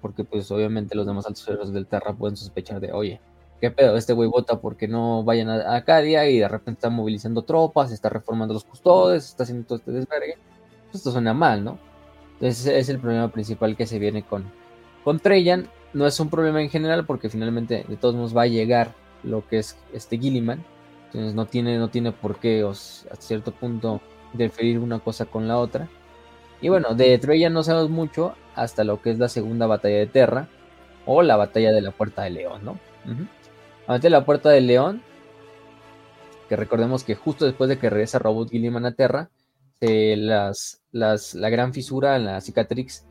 [0.00, 3.20] porque pues obviamente los demás altos del Terra pueden sospechar de, oye,
[3.60, 3.96] ¿qué pedo?
[3.96, 8.08] Este güey vota porque no vayan a Acadia y de repente está movilizando tropas, está
[8.08, 10.38] reformando los custodios, está haciendo todo este desvergue.
[10.86, 11.78] Pues, esto suena mal, ¿no?
[12.34, 14.44] Entonces es el problema principal que se viene con,
[15.04, 15.68] con Treyan.
[15.92, 19.46] No es un problema en general porque finalmente de todos modos va a llegar lo
[19.46, 20.64] que es este Gilliman.
[21.06, 24.00] Entonces no tiene, no tiene por qué a cierto punto
[24.32, 25.88] interferir una cosa con la otra.
[26.60, 30.06] Y bueno, de Troya no sabemos mucho hasta lo que es la segunda batalla de
[30.06, 30.48] Terra
[31.06, 32.72] o la batalla de la Puerta de León, ¿no?
[33.06, 33.26] Uh
[33.98, 35.02] de la Puerta de León,
[36.48, 39.30] que recordemos que justo después de que regresa Robot Gilliman a Terra,
[39.80, 43.04] las, las, la gran fisura en la cicatrix,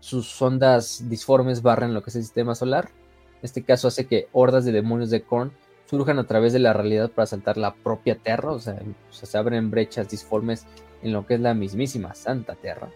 [0.00, 2.88] sus ondas disformes barren lo que es el sistema solar.
[3.42, 5.52] Este caso hace que hordas de demonios de Korn
[5.92, 9.70] surjan a través de la realidad para saltar la propia Terra, o sea, se abren
[9.70, 10.64] brechas disformes
[11.02, 12.88] en lo que es la mismísima Santa Terra.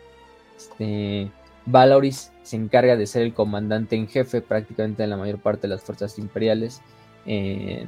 [0.57, 1.31] Este,
[1.67, 5.75] Valoris se encarga de ser el comandante en jefe prácticamente de la mayor parte de
[5.75, 6.81] las fuerzas imperiales,
[7.27, 7.87] eh,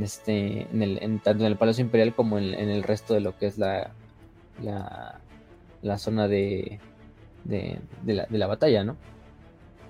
[0.00, 3.58] este, en tanto en el Palacio Imperial como en, el resto de lo que es
[3.58, 3.90] la,
[4.62, 6.80] la, zona de,
[7.44, 7.80] de,
[8.30, 8.96] la, batalla, ¿no?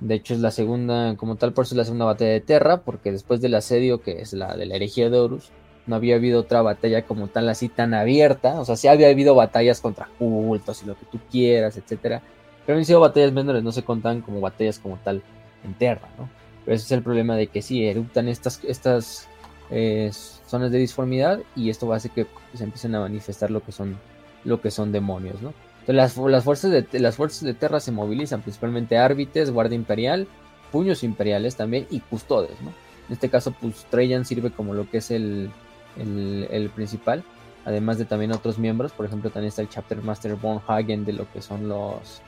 [0.00, 2.82] De hecho es la segunda, como tal, por eso es la segunda batalla de Terra,
[2.82, 5.50] porque después del asedio, que es la de la herejía de Horus,
[5.86, 9.34] no había habido otra batalla como tal así tan abierta, o sea, sí había habido
[9.34, 12.22] batallas contra cultos y lo que tú quieras, etcétera,
[12.66, 15.22] pero han sido batallas menores, no se contan como batallas como tal
[15.64, 16.28] en Terra, ¿no?
[16.64, 19.28] Pero ese es el problema de que sí, eruptan estas, estas
[19.70, 20.10] eh,
[20.46, 23.98] zonas de disformidad y esto hacer que se empiecen a manifestar lo que son,
[24.44, 25.54] lo que son demonios, ¿no?
[25.88, 30.28] Las, fuerzas de, las fuerzas de Terra se movilizan, principalmente árbites, guardia imperial,
[30.70, 32.68] puños imperiales también y custodes, ¿no?
[33.08, 35.50] En este caso, pues Trajan sirve como lo que es el,
[35.96, 37.24] el, principal,
[37.64, 41.14] además de también otros miembros, por ejemplo también está el Chapter Master Von Hagen de
[41.14, 42.20] lo que son los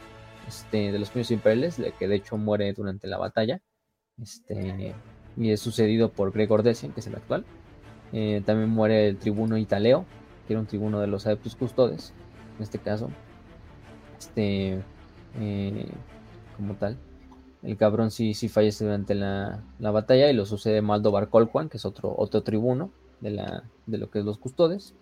[0.49, 3.61] este, de los puños imperiales, que de hecho muere durante la batalla,
[4.19, 4.95] este,
[5.37, 7.45] y es sucedido por Gregor Decian, que es el actual.
[8.13, 10.07] Eh, también muere el tribuno Italeo,
[10.47, 12.15] que era un tribuno de los Adeptus Custodes,
[12.57, 13.11] en este caso,
[14.21, 14.83] este,
[15.41, 15.89] eh,
[16.57, 16.97] como tal.
[17.63, 21.79] El cabrón sí, sí fallece durante la, la batalla y lo sucede Maldo Barcolquan, que
[21.79, 24.95] es otro, otro tribuno de, la, de lo que es los custodes.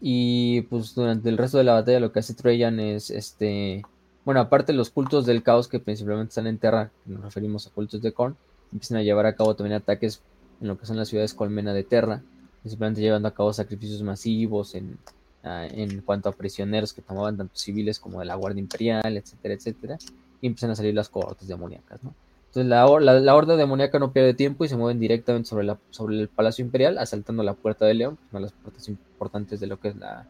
[0.00, 3.82] Y pues durante el resto de la batalla lo que hace Trajan es este.
[4.24, 8.02] Bueno, aparte los cultos del caos que principalmente están en Terra, nos referimos a cultos
[8.02, 8.36] de Korn,
[8.72, 10.20] empiezan a llevar a cabo también ataques
[10.60, 12.22] en lo que son las ciudades colmena de Terra,
[12.62, 14.98] principalmente llevando a cabo sacrificios masivos en,
[15.44, 19.54] ah, en cuanto a prisioneros que tomaban tanto civiles como de la Guardia Imperial, etcétera,
[19.54, 19.98] etcétera,
[20.40, 22.14] y empiezan a salir las cohortes demoníacas, ¿no?
[22.48, 26.18] Entonces la, la, horda demoníaca no pierde tiempo y se mueven directamente sobre, la, sobre
[26.18, 29.78] el Palacio Imperial, asaltando la Puerta de León, una de las puertas importantes de lo
[29.78, 30.26] que es la,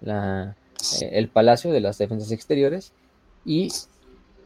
[0.00, 0.56] la
[1.00, 2.92] eh, el palacio de las defensas exteriores.
[3.44, 3.68] Y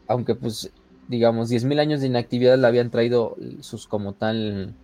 [0.09, 0.73] aunque pues
[1.09, 4.75] digamos 10.000 años de inactividad le habían traído sus como tal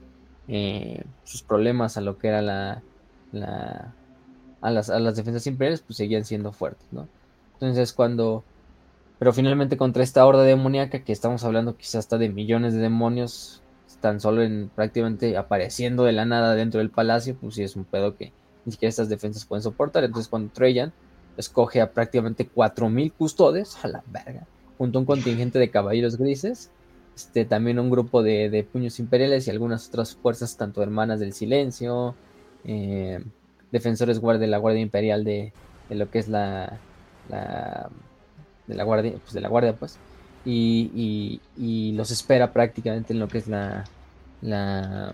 [0.49, 2.83] eh, sus problemas a lo que era la,
[3.33, 3.95] la
[4.61, 7.09] a, las, a las defensas imperiales, pues seguían siendo fuertes, ¿no?
[7.55, 8.45] Entonces cuando
[9.19, 13.63] pero finalmente contra esta horda demoníaca, que estamos hablando quizás hasta de millones de demonios,
[14.01, 17.85] tan solo en prácticamente apareciendo de la nada dentro del palacio, pues sí es un
[17.85, 18.33] pedo que
[18.65, 20.05] ni siquiera estas defensas pueden soportar.
[20.05, 20.93] Entonces cuando Trajan
[21.37, 26.71] escoge a prácticamente 4.000 custodes, a la verga, junto a un contingente de caballeros grises,
[27.17, 32.15] este, también un grupo de, puños imperiales y algunas otras fuerzas, tanto hermanas del silencio,
[32.65, 33.21] eh,
[33.71, 35.53] defensores de la Guardia Imperial de,
[35.89, 36.79] de lo que es la,
[37.29, 37.91] la
[38.69, 39.99] de la guardia, pues de la guardia, pues,
[40.45, 43.85] y, y, los espera prácticamente en lo que es la,
[44.41, 45.13] la,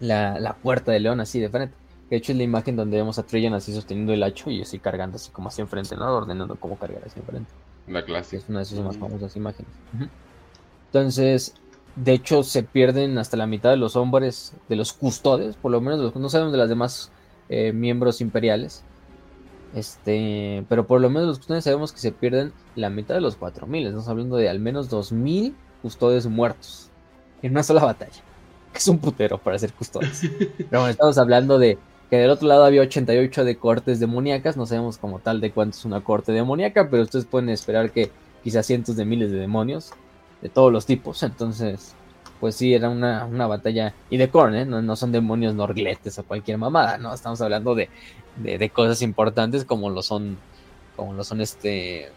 [0.00, 1.74] la, puerta de león, así de frente.
[2.08, 4.78] De hecho, es la imagen donde vemos a Trajan así sosteniendo el hacho y así
[4.78, 6.12] cargando así como hacia enfrente, ¿no?
[6.12, 7.50] Ordenando cómo cargar hacia enfrente.
[7.86, 8.36] La clase.
[8.36, 9.70] Es una de sus más famosas imágenes.
[10.86, 11.54] Entonces,
[11.96, 15.80] de hecho, se pierden hasta la mitad de los hombres, de los custodes, por lo
[15.80, 17.10] menos no sabemos de las demás
[17.50, 18.82] eh, miembros imperiales.
[19.74, 23.36] Este, pero por lo menos los custodios sabemos que se pierden la mitad de los
[23.36, 23.86] 4000.
[23.86, 26.88] Estamos hablando de al menos 2000 custodios muertos
[27.42, 28.22] en una sola batalla.
[28.74, 30.20] es un putero para ser custodios.
[30.56, 31.76] pero bueno, estamos hablando de
[32.08, 34.56] que del otro lado había 88 de cortes demoníacas.
[34.56, 38.10] No sabemos como tal de cuánto es una corte demoníaca, pero ustedes pueden esperar que
[38.42, 39.90] quizás cientos de miles de demonios
[40.40, 41.22] de todos los tipos.
[41.22, 41.94] Entonces,
[42.40, 43.94] pues sí, era una, batalla.
[44.08, 44.64] Y de Korn, ¿eh?
[44.64, 47.12] no, no, son demonios norgletes o cualquier mamada, ¿no?
[47.12, 47.88] Estamos hablando de
[48.36, 50.38] de, cosas importantes como lo son,
[50.96, 52.08] como lo son este,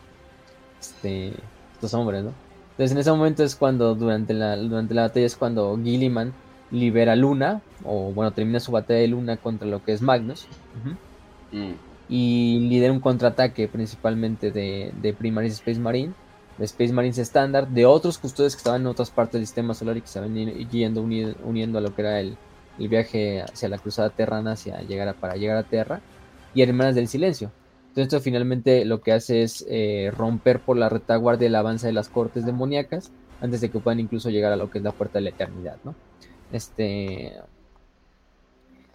[0.79, 1.33] este,
[1.73, 2.33] estos hombres, ¿no?
[2.71, 6.33] Entonces en ese momento es cuando, durante la, durante la batalla es cuando Gilliman
[6.71, 10.47] libera Luna, o bueno, termina su batalla de Luna contra lo que es Magnus.
[11.51, 11.73] Mm.
[12.09, 16.13] Y lidera un contraataque principalmente de, de Primaris Space Marine,
[16.57, 19.97] de Space Marines estándar, de otros custodios que estaban en otras partes del sistema solar
[19.97, 22.37] y que se venían yendo uniendo a lo que era el,
[22.79, 26.01] el viaje hacia la cruzada terrana hacia llegar para llegar a Tierra
[26.53, 27.51] y Hermanas del Silencio.
[27.89, 31.93] Entonces esto finalmente lo que hace es eh, romper por la retaguardia el avance de
[31.93, 35.19] las cortes demoníacas antes de que puedan incluso llegar a lo que es la puerta
[35.19, 35.93] de la eternidad, ¿no?
[36.51, 37.33] Este...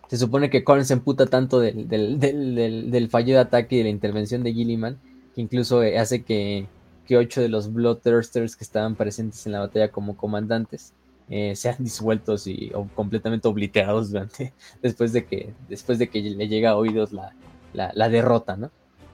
[0.09, 1.87] Se supone que Corn se emputa tanto del,
[2.19, 4.99] del, fallido ataque y de la intervención de Gilliman
[5.35, 6.67] que incluso eh, hace que,
[7.09, 10.93] que ocho de los Bloodthirsters que estaban presentes en la batalla como comandantes
[11.31, 16.71] eh, sean disueltos y completamente obliterados durante, después de que, después de que le llega
[16.71, 17.33] a oídos la,
[17.73, 18.71] la, derrota, ¿no?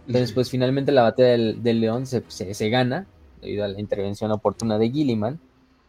[0.09, 3.07] Entonces, pues finalmente la batalla del, León se, se, gana
[3.41, 5.39] debido a la intervención oportuna de Gilliman.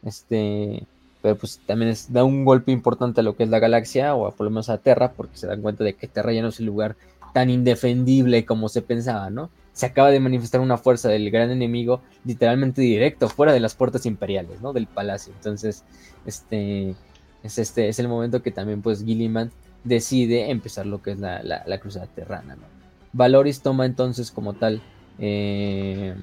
[0.03, 0.83] Este,
[1.23, 4.45] pero pues también da un golpe importante a lo que es la galaxia, o por
[4.45, 6.67] lo menos a Terra, porque se dan cuenta de que Terra ya no es el
[6.67, 6.95] lugar
[7.35, 9.49] tan indefendible como se pensaba, ¿no?
[9.75, 14.05] se acaba de manifestar una fuerza del gran enemigo literalmente directo, fuera de las puertas
[14.05, 14.71] imperiales, ¿no?
[14.71, 15.33] Del palacio.
[15.35, 15.83] Entonces,
[16.25, 16.95] este
[17.43, 19.51] es, este, es el momento que también pues Gilliman
[19.83, 22.63] decide empezar lo que es la, la, cruzada terrana, ¿no?
[23.11, 24.81] Valoris toma entonces como tal...
[25.19, 26.15] Eh,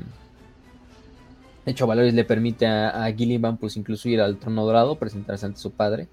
[1.67, 5.45] de hecho, Valoris le permite a, a, Gilliman pues incluso ir al trono dorado, presentarse
[5.45, 6.09] ante su padre.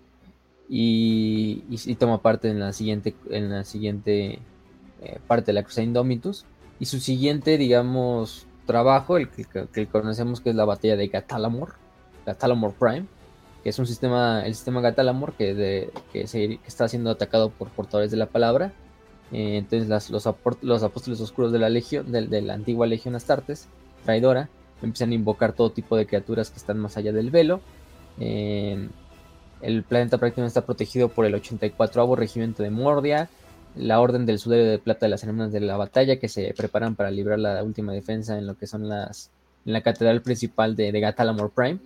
[0.68, 4.40] Y, y, toma parte en la siguiente, en la siguiente
[5.02, 6.46] eh, parte de la cruzada Indomitus
[6.78, 11.76] y su siguiente, digamos, trabajo, el que, conocemos que es la batalla de Gatalamor,
[12.26, 13.06] Gatalamor Prime,
[13.64, 15.90] que es un sistema, el sistema Gatalamor que,
[16.66, 18.74] está siendo atacado por portadores de la palabra.
[19.32, 22.13] Eh, entonces los, apóstoles oscuros de la legión,
[22.50, 23.67] antigua legión Astartes,
[24.04, 24.50] traidora,
[24.82, 27.62] empiezan a invocar todo tipo de criaturas que están más allá del velo.
[28.19, 33.30] el planeta prácticamente está protegido por el 84 regimiento de Mordia,
[33.76, 36.96] la Orden del Sudario de Plata de las Hermanas de la Batalla, que se preparan
[36.96, 39.32] para librar la última defensa en lo que son las.
[39.65, 41.80] en la catedral principal de, de Gatalamor Prime,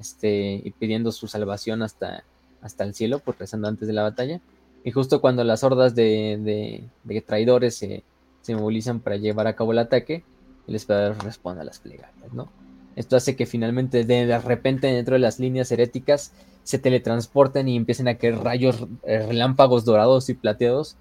[0.00, 2.24] este, y pidiendo su salvación hasta,
[2.60, 4.40] hasta el cielo, pues rezando antes de la batalla.
[4.84, 8.02] Y justo cuando las hordas de, de, traidores se,
[8.40, 10.24] se, movilizan para llevar a cabo el ataque,
[10.66, 12.50] el esperador responde a las plegarias, ¿no?
[12.96, 18.06] Esto hace que finalmente de repente dentro de las líneas heréticas se teletransporten y empiecen
[18.06, 20.96] a caer rayos eh, relámpagos dorados y plateados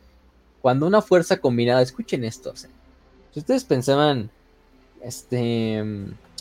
[0.62, 4.30] cuando una fuerza combinada, escuchen esto, si ustedes pensaban,
[5.01, 5.84] este,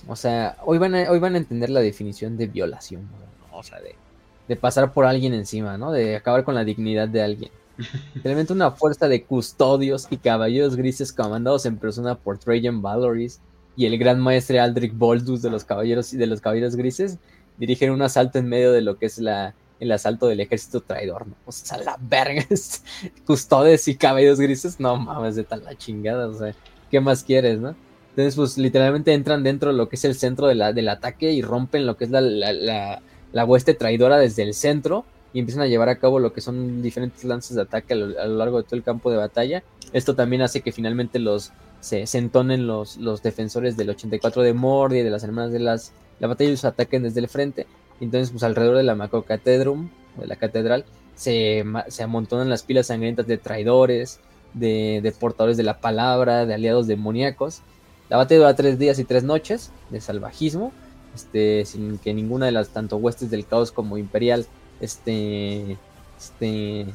[0.07, 3.09] o sea, hoy van a, hoy van a entender la definición de violación,
[3.53, 5.93] o sea, de, pasar por alguien encima, ¿no?
[5.93, 7.53] De acabar con la dignidad de alguien.
[8.15, 13.41] Literalmente una fuerza de custodios y caballeros grises comandados en persona por Trajan Valoris
[13.77, 17.19] y el gran maestre Aldrich Boldus de los caballeros y de los caballeros grises
[17.59, 21.27] dirigen un asalto en medio de lo que es la, el asalto del ejército traidor,
[21.27, 21.35] ¿no?
[21.47, 22.45] O sea, la verga,
[23.27, 26.55] custodes y caballeros grises, no mames, de tal la chingada, o sea,
[26.91, 27.75] ¿qué más quieres, no?
[28.11, 31.33] Entonces, pues literalmente entran dentro de lo que es el centro de la, del ataque
[31.33, 33.01] y rompen lo que es la, la,
[33.33, 36.83] la, hueste traidora desde el centro y empiezan a llevar a cabo lo que son
[36.83, 39.63] diferentes lances de ataque a lo, largo de todo el campo de batalla.
[39.93, 44.99] Esto también hace que finalmente los se, entonen los, los defensores del 84 de Mordi
[44.99, 47.67] y de las hermanas de las, la batalla y los ataquen desde el frente.
[48.01, 50.85] Entonces, pues alrededor de la Macrocatedrum, de la catedral,
[51.15, 54.21] se, se amontonan las pilas sangrientas de traidores,
[54.55, 57.63] de, de portadores de la palabra, de aliados demoníacos
[58.11, 60.73] la batalla dura tres días y tres noches de salvajismo,
[61.15, 64.47] este, sin que ninguna de las tanto huestes del caos como imperial
[64.81, 65.79] este,
[66.19, 66.87] este,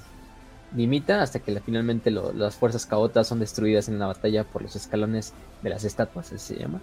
[0.76, 5.32] limita hasta que finalmente las fuerzas caotas son destruidas en la batalla por los escalones
[5.64, 6.82] de las estatuas, se llama.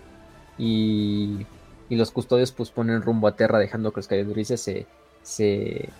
[0.57, 1.47] Y,
[1.93, 4.87] y los custodios pues ponen rumbo a tierra dejando que los caballeros se,
[5.23, 5.91] se,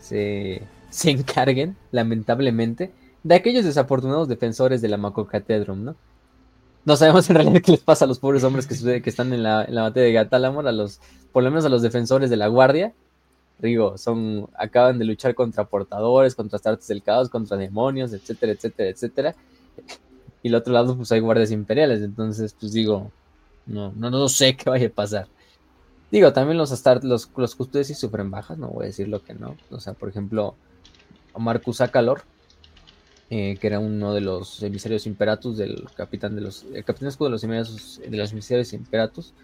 [0.00, 2.90] se, se encarguen, lamentablemente,
[3.22, 5.94] de aquellos desafortunados defensores de la Macocatedrum, ¿no?
[6.84, 9.44] No sabemos en realidad qué les pasa a los pobres hombres que, que están en
[9.44, 10.98] la, en la batalla de Gatalamor, a los,
[11.30, 12.92] por lo menos a los defensores de la guardia.
[13.60, 18.90] Digo, son, acaban de luchar contra portadores, contra astartes del caos, contra demonios, etcétera, etcétera,
[18.90, 19.36] etcétera.
[20.42, 22.02] Y el otro lado, pues hay guardias imperiales.
[22.02, 23.12] Entonces, pues digo,
[23.64, 25.28] no, no, no sé qué vaya a pasar.
[26.10, 29.22] Digo, también los astartes, los, los custodios sí sufren bajas, no voy a decir lo
[29.22, 29.56] que no.
[29.70, 30.54] O sea, por ejemplo,
[31.36, 32.22] Marcus Acalor,
[33.28, 37.26] eh, que era uno de los emisarios imperatus del capitán de los el capitán escudo
[37.26, 39.34] de los emisarios de los emisarios imperatus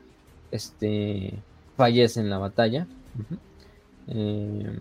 [0.52, 1.34] este
[1.76, 2.86] fallece en la batalla
[4.06, 4.78] eh,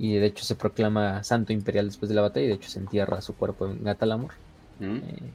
[0.00, 2.80] y de hecho se proclama santo imperial después de la batalla y de hecho se
[2.80, 4.32] entierra su cuerpo en Gatalamor
[4.80, 4.96] mm.
[4.96, 5.32] eh,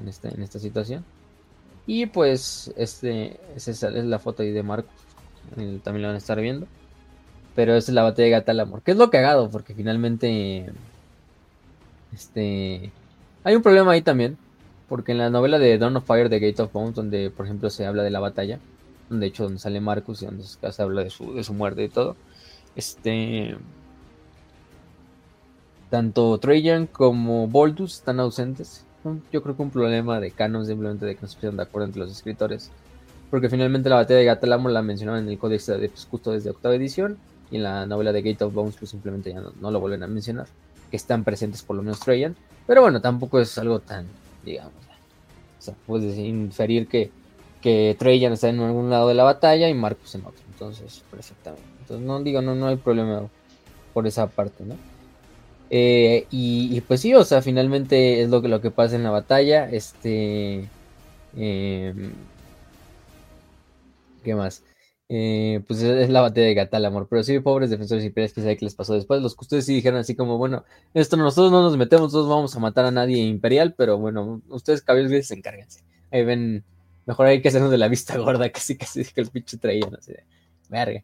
[0.00, 1.04] en, esta, en esta situación
[1.88, 4.92] y pues este esa es la foto ahí de Marcos
[5.82, 6.68] también la van a estar viendo
[7.56, 10.66] pero es la batalla de Gatalamor que es lo cagado porque finalmente
[12.12, 12.90] este,
[13.44, 14.38] hay un problema ahí también,
[14.88, 17.70] porque en la novela de Dawn of Fire de Gate of Bones, donde por ejemplo
[17.70, 18.58] se habla de la batalla,
[19.10, 21.88] de hecho donde sale Marcus y donde se habla de su, de su muerte y
[21.88, 22.16] todo,
[22.76, 23.56] este,
[25.90, 28.84] tanto Trajan como Boldus están ausentes.
[29.32, 31.86] Yo creo que un problema de canon simplemente de que no se pusieron de acuerdo
[31.86, 32.70] entre los escritores.
[33.30, 36.50] Porque finalmente la batalla de Gatalamo la mencionaban en el códice de pues, justo desde
[36.50, 37.18] octava edición.
[37.50, 40.06] Y en la novela de Gate of Bones pues simplemente ya no lo vuelven a
[40.06, 40.46] mencionar
[40.90, 42.36] que están presentes por lo menos Trajan.
[42.66, 44.06] Pero bueno, tampoco es algo tan,
[44.44, 44.72] digamos.
[45.58, 47.10] O sea, puedes inferir que,
[47.60, 50.42] que Trajan está en algún lado de la batalla y Marcus en otro.
[50.52, 51.66] Entonces, perfectamente.
[51.80, 53.22] Entonces, no digo, no, no hay problema
[53.94, 54.76] por esa parte, ¿no?
[55.70, 59.10] Eh, y, pues sí, o sea, finalmente es lo que, lo que pasa en la
[59.10, 59.70] batalla.
[59.70, 60.68] Este.
[61.36, 62.12] Em,
[64.24, 64.62] ¿Qué más?
[65.10, 67.06] Eh, pues es la batalla de Gatal, amor.
[67.08, 69.22] Pero sí, pobres defensores imperiales, que sabe qué les pasó después.
[69.22, 70.64] Los custodios sí dijeron así como, bueno,
[70.94, 74.82] esto nosotros no nos metemos, nosotros vamos a matar a nadie imperial, pero bueno, ustedes
[74.82, 75.82] cabellos grises encárguense.
[76.10, 76.64] Ahí ven,
[77.06, 80.12] mejor hay que hacernos de la vista gorda, casi casi que el pinche traían, así
[80.12, 80.24] de
[80.68, 81.02] verga.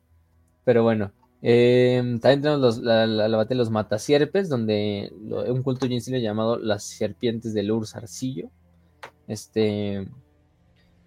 [0.65, 1.13] Pero bueno,
[1.47, 6.85] eh, también tenemos la, la, batalla de los matasierpes, donde un culto le llamado las
[6.85, 8.49] serpientes del Urs Arcillo.
[9.29, 10.09] Este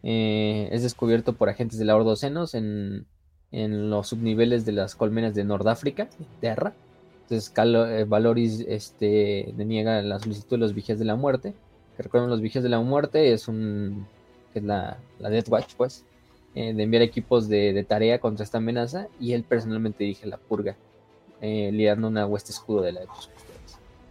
[0.03, 3.07] eh, es descubierto por agentes de la Ordocenos en,
[3.51, 6.07] en los subniveles de las colmenas de Nordáfrica,
[6.39, 6.75] Terra.
[7.23, 11.55] Entonces eh, Valoris este, deniega la solicitud de los Vigías de la Muerte.
[11.97, 14.05] Recuerden, los Vigías de la Muerte es un.
[14.53, 16.05] que es la, la Death Watch, pues.
[16.59, 19.07] Eh, de enviar equipos de, tarea contra esta amenaza.
[19.19, 20.75] Y él personalmente dirige la purga.
[21.41, 23.07] liando una hueste escudo de la de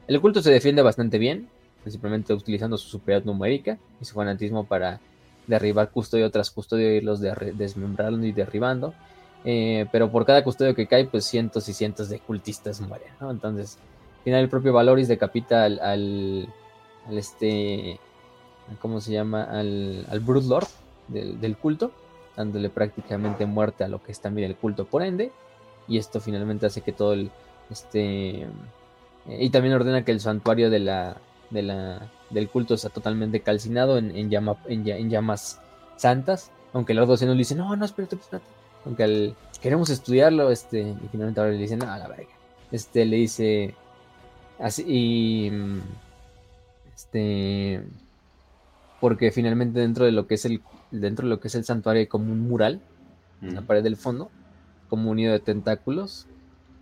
[0.07, 1.49] El culto se defiende bastante bien.
[1.83, 5.01] Principalmente utilizando su superioridad numérica y su fanatismo para
[5.47, 8.95] derribar custodio tras custodio y irlos desmembrando y derribando.
[9.45, 13.79] Eh, pero por cada custodio que cae, pues cientos y cientos de cultistas mueren, Entonces,
[14.19, 16.49] al final el propio Valoris decapita al, al,
[17.13, 18.01] este,
[18.81, 19.45] ¿cómo se llama?
[19.45, 20.67] Al, al Broodlord
[21.07, 21.93] del, del, culto,
[22.37, 25.33] dándole prácticamente muerte a lo que es también el culto por ende.
[25.89, 27.31] Y esto finalmente hace que todo el,
[27.71, 28.49] este, eh,
[29.27, 31.17] y también ordena que el santuario de la,
[31.51, 34.31] de la, del culto está totalmente calcinado en, en,
[34.67, 35.61] en, llamas
[35.97, 36.51] santas.
[36.73, 38.47] Aunque los dos nos dicen, no, no, espérate, espérate.
[38.85, 42.31] Aunque queremos estudiarlo, este, y finalmente ahora le dicen, no, a la verga.
[42.71, 43.75] Este le dice,
[44.59, 45.53] así, y,
[46.95, 47.83] este,
[49.01, 52.01] porque finalmente dentro de lo que es el, dentro de lo que es el santuario
[52.01, 52.81] hay como un mural
[53.43, 54.31] en la pared del fondo,
[54.89, 56.27] como unido de tentáculos,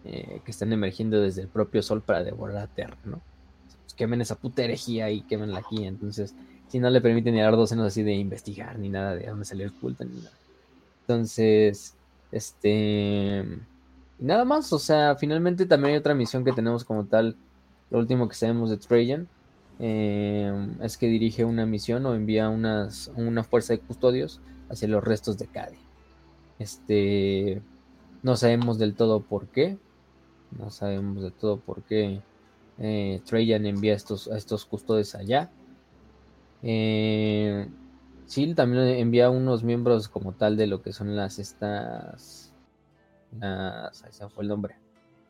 [0.05, 3.21] eh, que están emergiendo desde el propio sol para devorar la Tierra, ¿no?
[3.83, 5.85] Pues quemen esa puta herejía y quemen aquí.
[5.85, 6.35] Entonces,
[6.69, 9.45] si no le permiten ni a dos senos así de investigar, ni nada de dónde
[9.45, 10.37] salió el culto, ni nada.
[11.01, 11.95] Entonces,
[12.33, 13.45] este.
[14.19, 17.37] nada más, o sea, finalmente también hay otra misión que tenemos como tal.
[17.91, 19.29] Lo último que sabemos de Trajan
[19.79, 25.03] eh, es que dirige una misión o envía unas, una fuerza de custodios hacia los
[25.03, 25.79] restos de Cade.
[26.59, 27.63] Este.
[28.23, 29.79] No sabemos del todo por qué.
[30.59, 32.23] No sabemos del todo por qué
[32.79, 35.51] eh, Trajan envía estos, a estos custodios allá.
[36.63, 37.69] Eh,
[38.57, 42.53] también envía unos miembros como tal de lo que son las estas.
[43.41, 44.77] Ahí fue el nombre.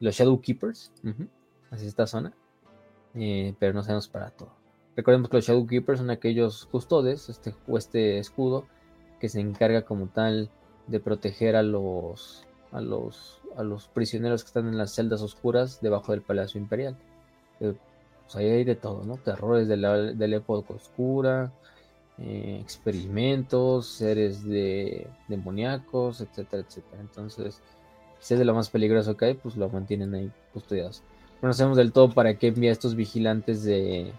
[0.01, 0.93] Los Shadow Keepers.
[1.71, 2.33] Así esta zona.
[3.15, 4.51] Eh, pero no sabemos para todo.
[4.97, 8.67] Recordemos que los Shadow Keepers son aquellos custodes, este, este escudo,
[9.21, 10.51] que se encarga como tal
[10.87, 15.81] de proteger a los, a los, a los prisioneros que están en las celdas oscuras
[15.81, 16.97] debajo del Palacio Imperial.
[17.61, 17.75] Eh,
[18.25, 19.17] pues ahí hay de todo, ¿no?
[19.17, 21.53] Terrores de la, de la época oscura,
[22.19, 27.01] eh, experimentos, seres de demoníacos, etcétera, etcétera.
[27.01, 27.61] Entonces,
[28.21, 31.03] si es de lo más peligroso que hay, pues lo mantienen ahí custodiados.
[31.43, 34.13] No sabemos del todo para qué envía estos vigilantes de,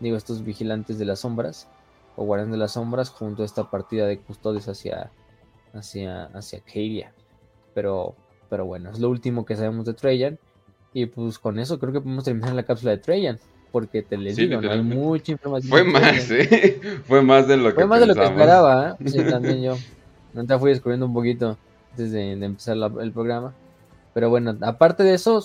[0.00, 1.68] digo, estos vigilantes de las sombras
[2.16, 5.10] o guardianes de las sombras junto a esta partida de custodios hacia,
[5.72, 7.12] hacia, hacia Cadia.
[7.74, 8.14] Pero,
[8.48, 10.38] pero bueno, es lo último que sabemos de Trajan.
[10.92, 13.38] Y pues con eso creo que podemos terminar la cápsula de Trajan.
[13.72, 15.70] Porque te les digo, no hay mucha información.
[15.70, 16.80] Fue más, ¿eh?
[17.08, 19.08] Fue más de lo que Fue más de lo que esperaba, ¿eh?
[19.08, 19.76] Sí, también yo.
[20.32, 21.58] Ahorita fui descubriendo un poquito
[21.90, 23.52] antes de, empezar el programa.
[24.12, 25.44] Pero bueno, aparte de eso,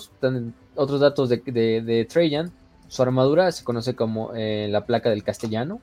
[0.80, 1.40] otros datos de,
[1.82, 2.50] de, Trajan.
[2.88, 5.80] Su armadura se conoce como eh, la placa del castellano.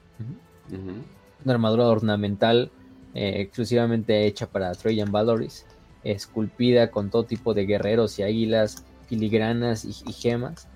[1.45, 2.71] Una armadura ornamental
[3.13, 5.65] eh, exclusivamente hecha para Trajan Valoris.
[6.03, 10.67] Esculpida con todo tipo de guerreros y águilas filigranas y, gemas,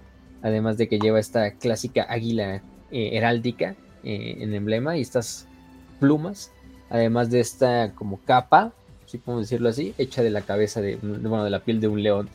[0.42, 2.62] además de que lleva esta clásica águila
[2.92, 5.48] eh, heráldica en emblema y estas
[6.00, 6.52] plumas,
[6.90, 8.74] además de esta como capa,
[9.06, 12.02] si podemos decirlo así, hecha de la cabeza de, bueno, de la piel de un
[12.02, 12.30] león,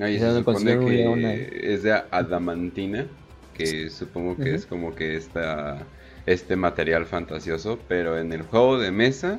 [0.00, 3.06] Ahí se supone que es de adamantina,
[3.54, 5.78] que supongo que es como que esta,
[6.26, 9.38] este material fantasioso, pero en el juego de mesa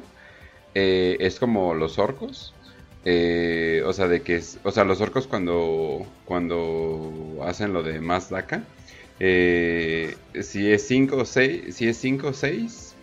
[0.73, 2.53] eh, es como los orcos,
[3.03, 8.29] eh, o sea, de que o sea, los orcos cuando cuando hacen lo de más
[8.29, 8.63] daca,
[9.19, 12.95] eh, si es 5 o 6, si es 5 o 6,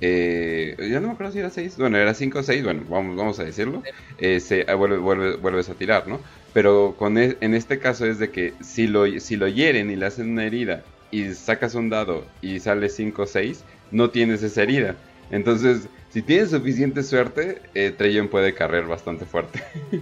[0.00, 3.16] eh, ya no me acuerdo si era 6, bueno, era 5 o 6, bueno, vamos,
[3.16, 3.82] vamos a decirlo,
[4.18, 4.98] eh, se, ah, vuelve,
[5.36, 6.20] vuelves a tirar, ¿no?
[6.52, 9.96] Pero con e, en este caso es de que si lo, si lo hieren y
[9.96, 14.42] le hacen una herida y sacas un dado y sale 5 o 6, no tienes
[14.42, 14.96] esa herida.
[15.30, 19.62] Entonces, si tienes suficiente suerte, eh, Treyon puede carrer bastante fuerte.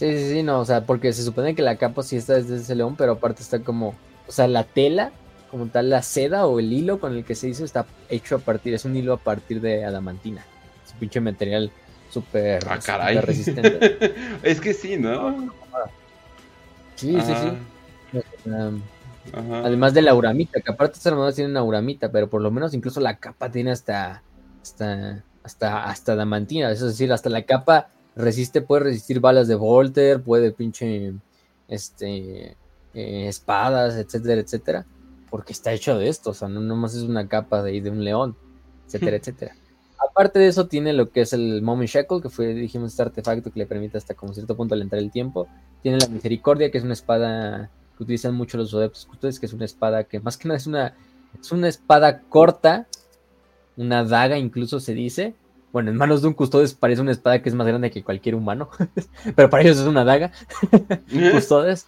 [0.00, 2.56] Sí, sí, sí, no, o sea, porque se supone que la capa sí está desde
[2.56, 3.94] ese león, pero aparte está como,
[4.26, 5.12] o sea, la tela,
[5.50, 8.38] como tal, la seda o el hilo con el que se hizo está hecho a
[8.38, 10.42] partir, es un hilo a partir de adamantina.
[10.86, 11.70] Es un pinche material
[12.10, 14.14] súper ah, resistente.
[14.42, 15.52] es que sí, ¿no?
[16.96, 17.32] Sí, sí,
[18.12, 18.20] sí.
[18.50, 18.70] Ah.
[19.64, 22.74] Además de la uramita, que aparte estas armaduras tienen una uramita, pero por lo menos
[22.74, 24.22] incluso la capa tiene hasta
[24.62, 30.22] hasta hasta hasta damantina, es decir, hasta la capa resiste, puede resistir balas de Volter,
[30.22, 31.12] puede pinche
[31.68, 32.56] este
[32.94, 34.86] eh, espadas, etcétera, etcétera,
[35.30, 38.04] porque está hecho de esto, o sea, no nomás es una capa de, de un
[38.04, 38.36] león,
[38.86, 39.54] etcétera, etcétera.
[40.08, 43.52] Aparte de eso, tiene lo que es el Moment Shackle, que fue, dijimos, este artefacto
[43.52, 45.46] que le permite hasta como cierto punto alentar el tiempo.
[45.82, 47.70] Tiene la Misericordia, que es una espada
[48.02, 50.94] utilizan mucho los adeptos ustedes, que es una espada que más que nada es una,
[51.38, 52.86] es una espada corta,
[53.76, 55.34] una daga incluso se dice.
[55.72, 58.34] Bueno, en manos de un custodes parece una espada que es más grande que cualquier
[58.34, 58.70] humano,
[59.36, 60.32] pero para ellos es una daga.
[61.32, 61.86] custodes,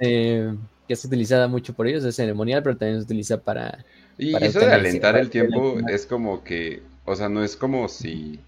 [0.00, 0.54] eh,
[0.86, 3.84] que es utilizada mucho por ellos, es ceremonial, pero también se utiliza para...
[4.16, 8.40] Y eso de alentar el tiempo es como que, o sea, no es como si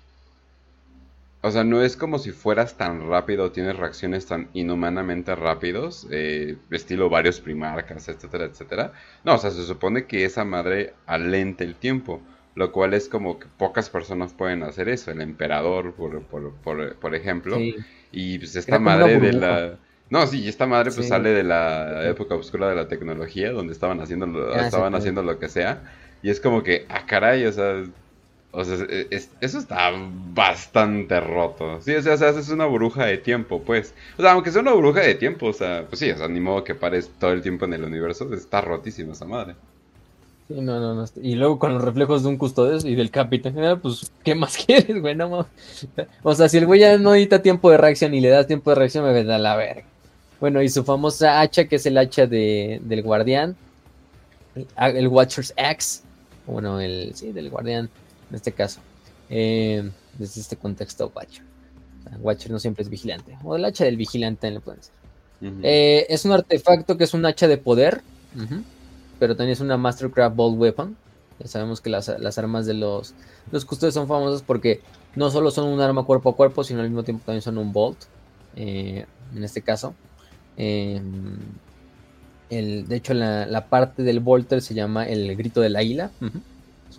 [1.42, 6.56] o sea, no es como si fueras tan rápido, tienes reacciones tan inhumanamente rápidos, eh,
[6.70, 8.92] estilo varios primarcas, etcétera, etcétera.
[9.24, 12.20] No, o sea, se supone que esa madre alente el tiempo,
[12.56, 15.12] lo cual es como que pocas personas pueden hacer eso.
[15.12, 17.56] El emperador, por, por, por, por ejemplo,
[18.12, 19.78] y pues esta madre de la...
[20.10, 24.00] No, sí, esta madre pues sale de la época oscura de la tecnología, donde estaban
[24.00, 25.84] haciendo, ah, estaban haciendo lo que sea,
[26.20, 27.84] y es como que, ah, caray, o sea
[28.52, 28.76] o sea,
[29.40, 29.90] eso está
[30.34, 31.80] bastante roto.
[31.80, 33.94] Sí, o sea, es una bruja de tiempo, pues.
[34.18, 36.40] O sea, aunque sea una bruja de tiempo, o sea, pues sí, o sea, ni
[36.40, 39.54] modo que pares todo el tiempo en el universo, está rotísima esa madre.
[40.48, 41.04] no, no, no.
[41.22, 44.56] Y luego con los reflejos de un custodes y del capitán general, pues, ¿qué más
[44.66, 45.14] quieres, güey?
[45.14, 45.46] No,
[46.22, 48.70] o sea, si el güey ya no necesita tiempo de reacción y le das tiempo
[48.70, 49.84] de reacción, me da la verga.
[50.40, 53.56] Bueno, y su famosa hacha, que es el hacha de, del guardián,
[54.76, 56.02] el Watcher's Axe,
[56.46, 57.90] bueno, el, sí, del guardián,
[58.30, 58.80] en este caso,
[59.28, 61.44] eh, desde este contexto, Watcher.
[62.20, 64.94] Watcher no siempre es vigilante, o el hacha del vigilante, le pueden decir.
[65.62, 68.02] Eh, es un artefacto que es un hacha de poder,
[69.18, 70.96] pero también es una Mastercraft Bolt Weapon.
[71.38, 72.08] Ya sabemos que las,
[72.38, 73.14] armas de los,
[73.50, 74.82] los custodios son famosas porque
[75.16, 77.72] no solo son un arma cuerpo a cuerpo, sino al mismo tiempo también son un
[77.72, 77.98] Bolt.
[78.56, 79.94] Eh, en este caso.
[80.56, 81.38] Em,
[82.50, 86.10] el, de hecho, la, parte del Volter se llama el grito del águila.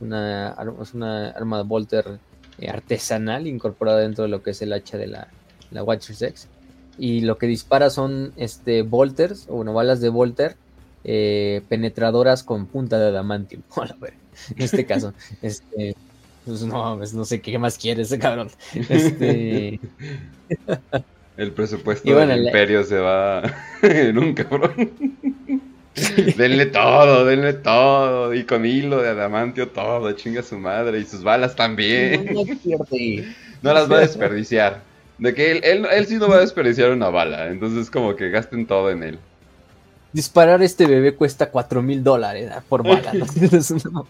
[0.01, 2.19] Es, una, es una arma de Volter
[2.59, 5.27] eh, artesanal incorporada dentro de lo que es el hacha de la,
[5.71, 6.47] la Watcher's X
[6.97, 10.55] y lo que dispara son este volters o bueno, balas de volter
[11.03, 13.63] eh, penetradoras con punta de adamantium.
[14.55, 15.95] en este caso, este,
[16.45, 18.49] pues no, no sé qué más quiere ese cabrón.
[18.73, 19.79] Este...
[21.37, 23.41] El presupuesto del imperio se va
[23.81, 24.91] en un cabrón.
[26.37, 28.33] denle todo, denle todo.
[28.33, 30.99] Y con hilo de adamantio todo, chinga su madre.
[30.99, 32.33] Y sus balas también.
[33.61, 34.81] no las va a desperdiciar.
[35.17, 38.65] De que él, él, sí no va a desperdiciar una bala, entonces como que gasten
[38.65, 39.19] todo en él.
[40.13, 43.13] Disparar este bebé cuesta 4 mil dólares ah, por bala.
[43.13, 44.07] ¿no?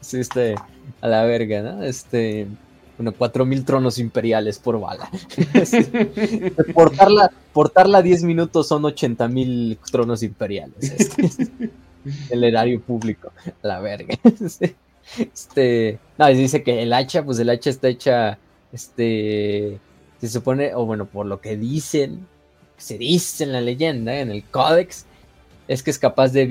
[0.00, 0.54] sí, este,
[1.02, 1.82] a la verga, ¿no?
[1.84, 2.46] Este,
[2.98, 5.08] bueno, 4 mil tronos imperiales por bala.
[6.74, 10.82] portarla, portarla 10 minutos son 80 mil tronos imperiales.
[10.82, 11.70] Este,
[12.30, 13.32] el erario público,
[13.62, 14.14] la verga.
[15.16, 18.38] Este, no, dice que el hacha, pues el hacha está hecha,
[18.74, 19.78] este,
[20.20, 22.26] se supone, o bueno, por lo que dicen,
[22.76, 25.06] se dice en la leyenda, en el códex,
[25.66, 26.46] es que es capaz de,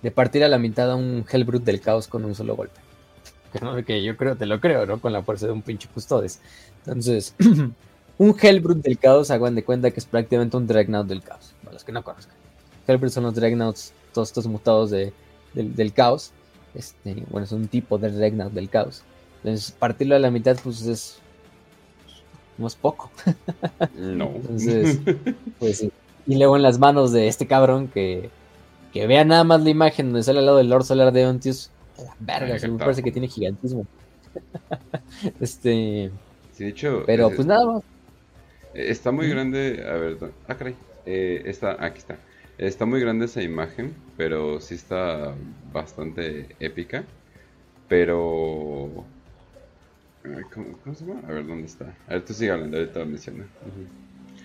[0.00, 2.78] de, partir a la mitad a un Hellbrut del caos con un solo golpe.
[3.86, 5.00] Que yo creo, te lo creo, ¿no?
[5.00, 6.40] Con la fuerza de un pinche custodes.
[6.86, 7.34] Entonces,
[8.18, 11.74] un Hellbrut del caos, hagan de cuenta que es prácticamente un Dreadnought del caos, para
[11.74, 12.34] los que no conozcan.
[12.86, 15.12] Hellbrut son los Dreadnoughts, todos estos mutados de,
[15.54, 16.32] del, caos.
[16.74, 19.02] Este, bueno, es un tipo de Dreadnought del caos.
[19.42, 21.22] Entonces, partirlo a la mitad, pues es
[22.58, 23.10] no es poco.
[23.96, 24.30] No.
[24.34, 25.00] Entonces,
[25.58, 25.92] pues sí.
[26.26, 28.30] Y luego en las manos de este cabrón que,
[28.92, 31.70] que vea nada más la imagen donde sale al lado del Lord Solar de Ontius.
[32.18, 33.86] Verga, me parece que tiene gigantismo.
[35.40, 36.10] este.
[36.52, 37.02] Sí, de hecho.
[37.06, 37.82] Pero pues nada más.
[38.74, 39.84] Está muy grande.
[39.86, 40.18] A ver,
[40.48, 40.74] ah, caray.
[41.06, 42.18] Eh, está, aquí está.
[42.58, 45.34] Está muy grande esa imagen, pero sí está
[45.72, 47.04] bastante épica.
[47.88, 49.04] Pero
[50.54, 51.20] ¿Cómo, se llama?
[51.26, 51.96] A ver, ¿dónde está?
[52.06, 53.44] A ver, tú sigue hablando, ahorita lo menciona.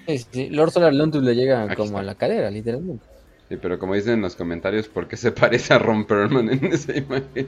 [0.07, 3.05] sí, Lord Solar Lontus le llega como a la cadera, literalmente.
[3.49, 6.65] Sí, pero como dicen en los comentarios, ¿por qué se parece a Ron Perlman en
[6.65, 7.47] esa imagen?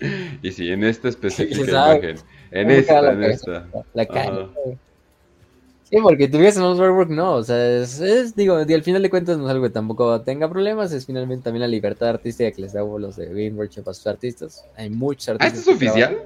[0.42, 2.16] y sí, en esta específica imagen.
[2.50, 3.66] En esta, en esta.
[3.94, 4.48] La cara.
[5.90, 9.38] Sí, porque tuviese más artwork, no, o sea, es, digo, y al final de cuentas
[9.38, 12.72] no es algo que tampoco tenga problemas, es finalmente también la libertad artística que les
[12.72, 14.64] da los de Game Workshop a sus artistas.
[14.76, 15.52] Hay muchos artistas.
[15.52, 16.22] ¿Ah, esto es oficial?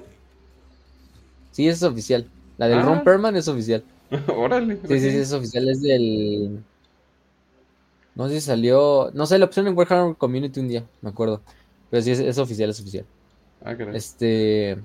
[1.53, 2.29] Sí, es oficial.
[2.59, 3.05] La del Ron ah.
[3.05, 3.83] Perman es oficial.
[4.37, 4.77] Órale.
[4.87, 5.69] Sí, sí, sí, es oficial.
[5.69, 6.63] Es del.
[8.15, 9.11] No sé si salió.
[9.15, 11.43] No sé, la opción en Warhammer Community un día, me acuerdo.
[11.91, 13.05] Pero sí, es, oficial, es oficial.
[13.65, 13.97] Ah, caray.
[13.97, 14.79] Este.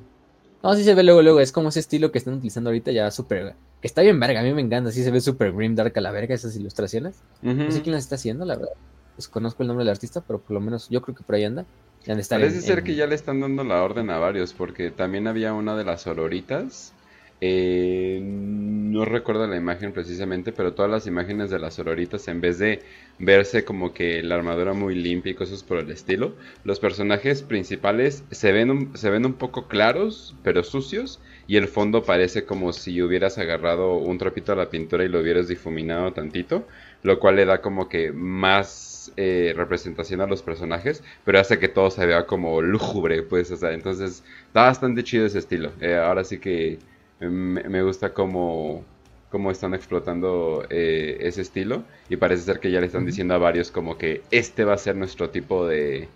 [0.61, 1.39] No, sí se ve luego, luego.
[1.39, 3.55] Es como ese estilo que están utilizando ahorita ya súper.
[3.81, 4.91] Que está bien verga, a mí me encanta.
[4.91, 7.21] Sí se ve súper grim dark a la verga esas ilustraciones.
[7.41, 8.73] No sé quién las está haciendo, la verdad.
[9.15, 11.65] Desconozco el nombre del artista, pero por lo menos yo creo que por ahí anda.
[12.05, 15.75] Parece ser que ya le están dando la orden a varios, porque también había una
[15.75, 16.93] de las sororitas.
[17.41, 22.59] Eh, no recuerdo la imagen precisamente, pero todas las imágenes de las sororitas, en vez
[22.59, 22.81] de
[23.17, 26.33] verse como que la armadura muy limpia y cosas por el estilo,
[26.63, 31.67] los personajes principales se ven un, se ven un poco claros, pero sucios, y el
[31.67, 36.11] fondo parece como si hubieras agarrado un trapito a la pintura y lo hubieras difuminado
[36.11, 36.67] tantito,
[37.03, 41.69] lo cual le da como que más eh, representación a los personajes, pero hace que
[41.69, 45.71] todo se vea como lúgubre, pues, o sea, entonces está bastante chido ese estilo.
[45.79, 46.79] Eh, ahora sí que
[47.19, 48.83] me, gusta cómo,
[49.29, 51.83] cómo, están explotando eh, ese estilo.
[52.09, 54.77] Y parece ser que ya le están diciendo a varios como que este va a
[54.77, 56.07] ser nuestro tipo de,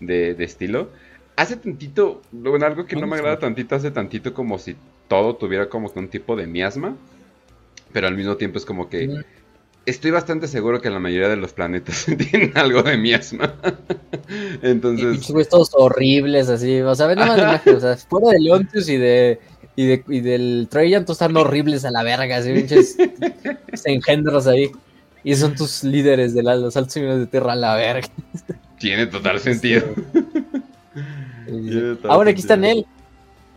[0.00, 0.88] de, estilo.
[1.36, 4.76] Hace tantito, bueno, algo que no me agrada tantito, hace tantito como si
[5.08, 6.96] todo tuviera como que un tipo de miasma,
[7.92, 9.24] pero al mismo tiempo es como que
[9.86, 13.54] estoy bastante seguro que la mayoría de los planetas tienen algo de miasma.
[14.62, 15.28] Entonces.
[15.28, 16.80] Y todos horribles, así.
[16.80, 19.40] O sea, ven más o sea, fuera de Leontius y de.
[19.74, 22.94] Y, de, y del Trajan, todos están horribles a la verga, así, pinches
[23.86, 24.70] engendros ahí.
[25.24, 28.06] Y son tus líderes de los altos de tierra a la verga.
[28.78, 29.86] Tiene total sentido.
[32.06, 32.84] Ahora aquí está Nel.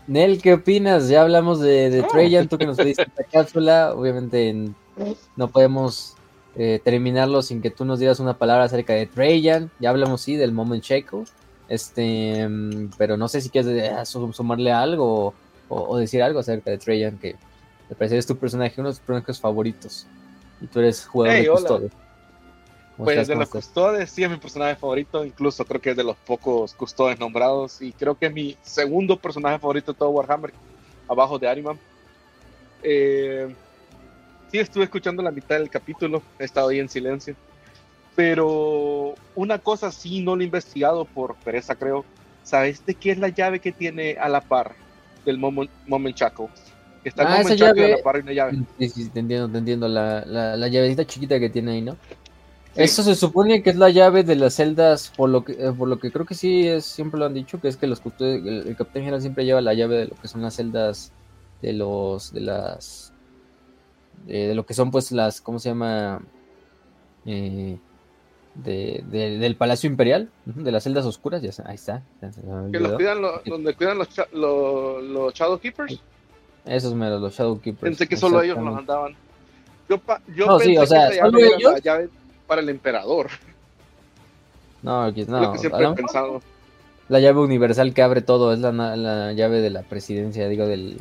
[0.07, 1.09] Nel, ¿qué opinas?
[1.09, 2.07] Ya hablamos de, de oh.
[2.07, 3.93] Trajan, tú que nos pediste esta cápsula.
[3.93, 4.71] Obviamente
[5.35, 6.15] no podemos
[6.55, 9.69] eh, terminarlo sin que tú nos digas una palabra acerca de Trajan.
[9.79, 11.25] Ya hablamos, sí, del Moment Checo.
[11.67, 15.33] Este, mm, pero no sé si quieres eh, sumarle algo
[15.67, 17.35] o, decir algo acerca de Trajan, que
[17.89, 20.07] me parece es tu personaje, uno de tus personajes favoritos.
[20.61, 21.91] Y tú eres jugador de custodes.
[22.97, 26.15] Pues de los custodes, sí es mi personaje favorito, incluso creo que es de los
[26.15, 30.53] pocos custodes nombrados y creo que es mi segundo personaje favorito de todo Warhammer,
[31.09, 31.77] abajo de Ariman.
[32.81, 33.53] Eh,
[34.51, 37.35] sí estuve escuchando la mitad del capítulo, he estado ahí en silencio,
[38.15, 42.05] pero una cosa sí no lo he investigado por pereza creo,
[42.43, 44.75] ¿sabes de qué es la llave que tiene a la par
[45.25, 46.49] del Moment, Chaco?
[47.03, 47.93] Está el ah, Moment Chaco llave...
[47.93, 48.59] a la par y una llave.
[48.79, 51.97] Sí, sí, te entiendo, te entiendo, la, la, la llavecita chiquita que tiene ahí, ¿no?
[52.75, 55.87] Eso se supone que es la llave de las celdas, por lo que, eh, por
[55.87, 58.75] lo que creo que sí es, siempre lo han dicho, que es que los el,
[58.77, 61.13] capitán general siempre lleva la llave de lo que son las celdas
[61.61, 63.13] de los, de las,
[64.25, 66.21] de, lo que son pues las, ¿cómo se llama?
[67.25, 67.77] Eh,
[68.55, 72.03] de, del Palacio Imperial, de las celdas oscuras, ya ahí está.
[72.71, 75.99] que los cuidan donde cuidan los, los, Shadow Keepers.
[76.65, 77.81] Esos meros, los Shadow Keepers.
[77.81, 79.15] Pensé que solo ellos los andaban.
[79.87, 80.01] Yo,
[80.35, 81.73] yo no, pensé sí, o sea, que solo ellos.
[81.73, 82.09] La llave
[82.47, 83.29] para el emperador.
[84.81, 86.41] No, no.
[87.07, 90.99] La llave universal que abre todo es la, llave de la presidencia, digo, del,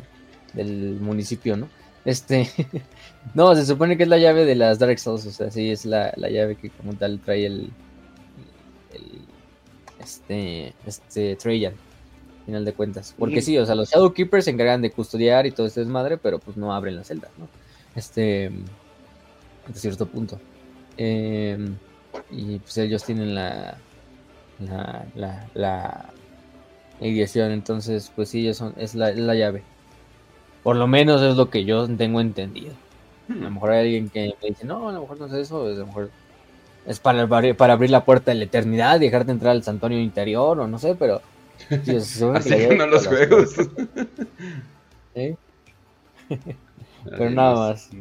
[1.01, 1.67] municipio, ¿no?
[2.05, 2.49] Este.
[3.33, 5.85] no, se supone que es la llave de las Dark Souls, o sea, sí, es
[5.85, 7.69] la, llave que como tal trae el.
[9.99, 10.73] este.
[10.85, 11.35] Este.
[11.35, 11.73] Trajan,
[12.45, 13.15] final de cuentas.
[13.17, 16.17] Porque sí, o sea, los Shadow Keepers se encargan de custodiar y todo este desmadre,
[16.17, 17.49] pero pues no abren la celda, ¿no?
[17.95, 18.51] Este.
[19.67, 20.39] Hasta cierto punto.
[20.97, 21.75] Em,
[22.31, 23.77] y pues ellos tienen la,
[24.59, 26.13] la, la, la
[26.99, 29.63] entonces pues sí, es, es la, llave.
[30.65, 32.73] Por lo menos es lo que yo tengo entendido.
[33.29, 35.63] A lo mejor hay alguien que me dice, no, a lo mejor no es eso,
[35.63, 36.09] a lo mejor
[36.87, 40.59] es para, para abrir la puerta de la eternidad y dejarte entrar al santuario interior,
[40.59, 41.21] o no sé, pero...
[41.69, 43.53] Así que no los juegos.
[47.03, 47.91] pero nada más.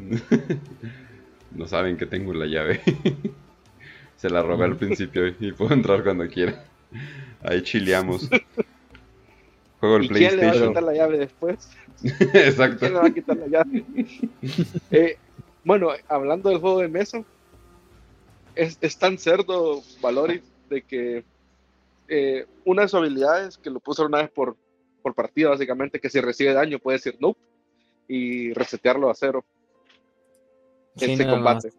[1.51, 2.81] No saben que tengo la llave.
[4.17, 6.65] Se la robé al principio y puedo entrar cuando quiera.
[7.43, 8.31] Ahí chileamos.
[9.85, 10.41] Juego el PlayStation.
[10.41, 11.71] ¿Quién le va a quitar la llave después?
[12.03, 12.79] Exacto.
[12.79, 13.85] ¿Quién le va a quitar la llave?
[14.91, 15.19] Eh,
[15.63, 17.23] bueno, hablando del juego de mesa,
[18.55, 21.25] es, tan cerdo Valoris de que
[22.09, 24.57] eh, una de sus habilidades, que lo puso una vez por,
[25.03, 27.37] por partida, básicamente, que si recibe daño puede decir no
[28.09, 29.45] y resetearlo a cero
[30.97, 31.73] este combate.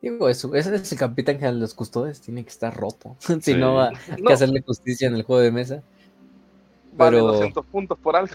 [0.00, 3.16] Digo, eso, ese es el capitán que a los custodes tiene que estar roto.
[3.42, 5.82] si no va a hacerle justicia en el juego de mesa.
[6.96, 8.34] Vale 200 puntos por algo.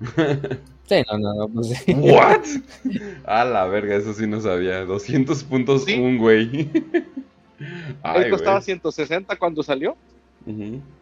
[0.86, 1.48] sí, no, no, no.
[1.48, 2.44] Pues ¿What?
[3.24, 4.84] A la verga, eso sí no sabía.
[4.84, 6.70] 200 puntos un güey.
[8.02, 9.96] Ay, costaba 160 cuando salió.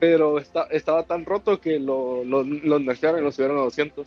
[0.01, 4.07] Pero estaba tan roto que lo, lo, lo nerfearon y lo subieron a 200.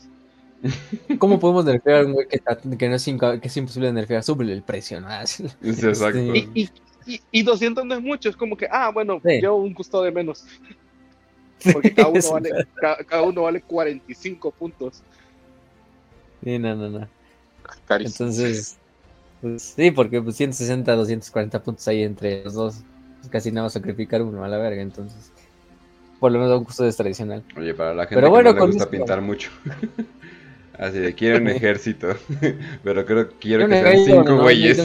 [1.17, 2.39] ¿Cómo podemos nerfear a un güey que,
[2.77, 4.23] que, no es, que es imposible nerfear?
[4.23, 5.07] Sube el precio, ¿no?
[5.09, 6.19] exacto.
[6.19, 6.69] Y,
[7.31, 10.45] y, 200 no es mucho, es como que, ah, bueno, yo un costo de menos.
[11.73, 12.67] Porque cada uno, vale,
[13.07, 15.01] cada, uno vale 45 puntos.
[16.43, 17.07] Sí, no, no, no.
[17.89, 18.77] Entonces,
[19.41, 22.75] pues, sí, porque pues, 160, 240 puntos ahí entre los dos.
[23.19, 25.31] Pues, casi nada más sacrificar uno a la verga, entonces.
[26.19, 27.43] Por lo menos un costo tradicional.
[27.57, 29.49] Oye, para la gente Pero bueno, que no le gusta pintar mucho.
[30.81, 32.15] Así de quiero un ejército,
[32.83, 34.77] pero creo que quiero que sean cinco güeyes.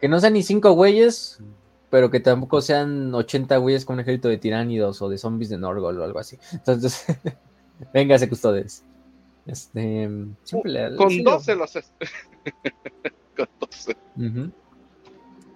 [0.00, 1.38] que no sean ni cinco güeyes,
[1.90, 5.58] pero que tampoco sean 80 güeyes con un ejército de tiránidos o de zombies de
[5.58, 6.38] Norgol o algo así.
[6.52, 7.04] Entonces,
[7.94, 8.84] véngase custodes.
[9.46, 10.08] Este,
[10.50, 11.72] con 12 los
[13.36, 13.96] con 12.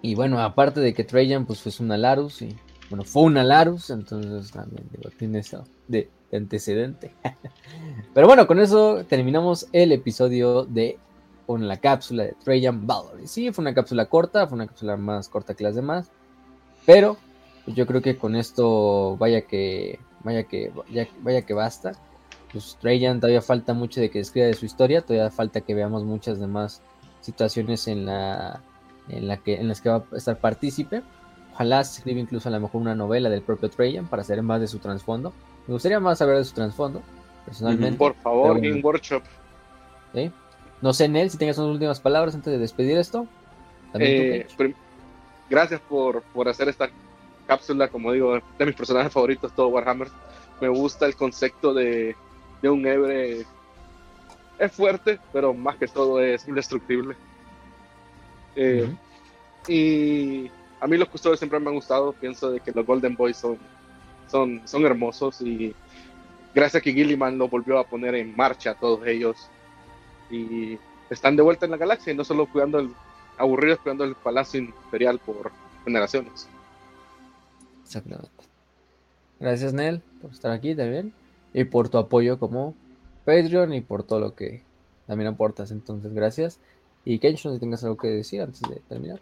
[0.01, 2.55] Y bueno, aparte de que Trajan pues fue una Larus y
[2.89, 7.13] bueno, fue una Larus, entonces también digo, tiene eso de antecedente.
[8.13, 10.97] Pero bueno, con eso terminamos el episodio de
[11.45, 13.19] con la cápsula de Trajan Valor.
[13.25, 16.11] Sí, fue una cápsula corta, fue una cápsula más corta que las demás.
[16.85, 17.17] Pero
[17.65, 20.71] pues, yo creo que con esto vaya que vaya que
[21.21, 21.93] vaya, que basta.
[22.51, 26.03] Pues Trajan todavía falta mucho de que describa de su historia, todavía falta que veamos
[26.03, 26.81] muchas demás
[27.21, 28.61] situaciones en la
[29.09, 31.01] en la que en las que va a estar partícipe.
[31.53, 34.59] Ojalá se escriba incluso a lo mejor una novela del propio Trajan para saber más
[34.59, 35.33] de su trasfondo.
[35.67, 37.01] Me gustaría más saber de su trasfondo,
[37.45, 37.97] personalmente.
[37.97, 39.23] Por favor, Game Workshop.
[40.81, 43.25] No sé, Nel, si tengas unas últimas palabras antes de despedir esto.
[43.93, 44.45] Eh,
[45.53, 46.89] gracias por, hacer esta
[47.45, 50.07] cápsula, como digo, de mis personajes favoritos, todo Warhammer.
[50.59, 52.15] Me gusta el concepto de,
[52.63, 53.45] de un Ebre.
[54.57, 57.15] Es fuerte, pero más que todo es indestructible.
[58.55, 58.91] Eh,
[59.67, 60.49] y
[60.79, 62.13] a mí los custodios siempre me han gustado.
[62.13, 63.59] Pienso de que los Golden Boys son,
[64.25, 65.75] son, son hermosos y
[66.55, 69.49] gracias a que Gilliman lo volvió a poner en marcha a todos ellos.
[70.31, 70.79] Y
[71.11, 72.89] están de vuelta en la galaxia y no solo cuidando el,
[73.37, 75.51] aburridos cuidando el palacio imperial por
[75.83, 76.47] generaciones.
[77.83, 78.29] Exactamente.
[79.39, 81.13] Gracias, Nel, por estar aquí también.
[81.53, 82.75] Y por tu apoyo como
[83.25, 84.63] Patreon y por todo lo que
[85.05, 85.71] también aportas.
[85.71, 86.59] Entonces, gracias.
[87.05, 89.19] Y Kench, no si tengas algo que decir antes de terminar.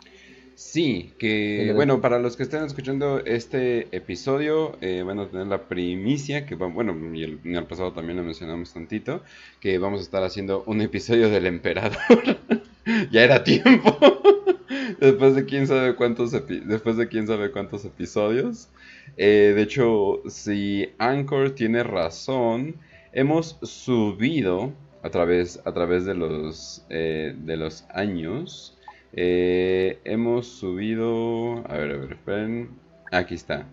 [0.55, 5.68] Sí, que bueno, para los que estén escuchando este episodio, eh, van a tener la
[5.68, 9.24] primicia, que bueno, y el, en el pasado también lo mencionamos tantito,
[9.59, 12.38] que vamos a estar haciendo un episodio del emperador.
[13.11, 13.97] ya era tiempo.
[14.99, 18.69] después de quién sabe cuántos después de quién sabe cuántos episodios.
[19.17, 22.75] Eh, de hecho, si Anchor tiene razón,
[23.13, 24.71] hemos subido
[25.03, 28.77] a través, a través de los eh, de los años
[29.13, 31.63] eh, hemos subido.
[31.67, 32.69] A ver, a ver, esperen.
[33.11, 33.65] Aquí está.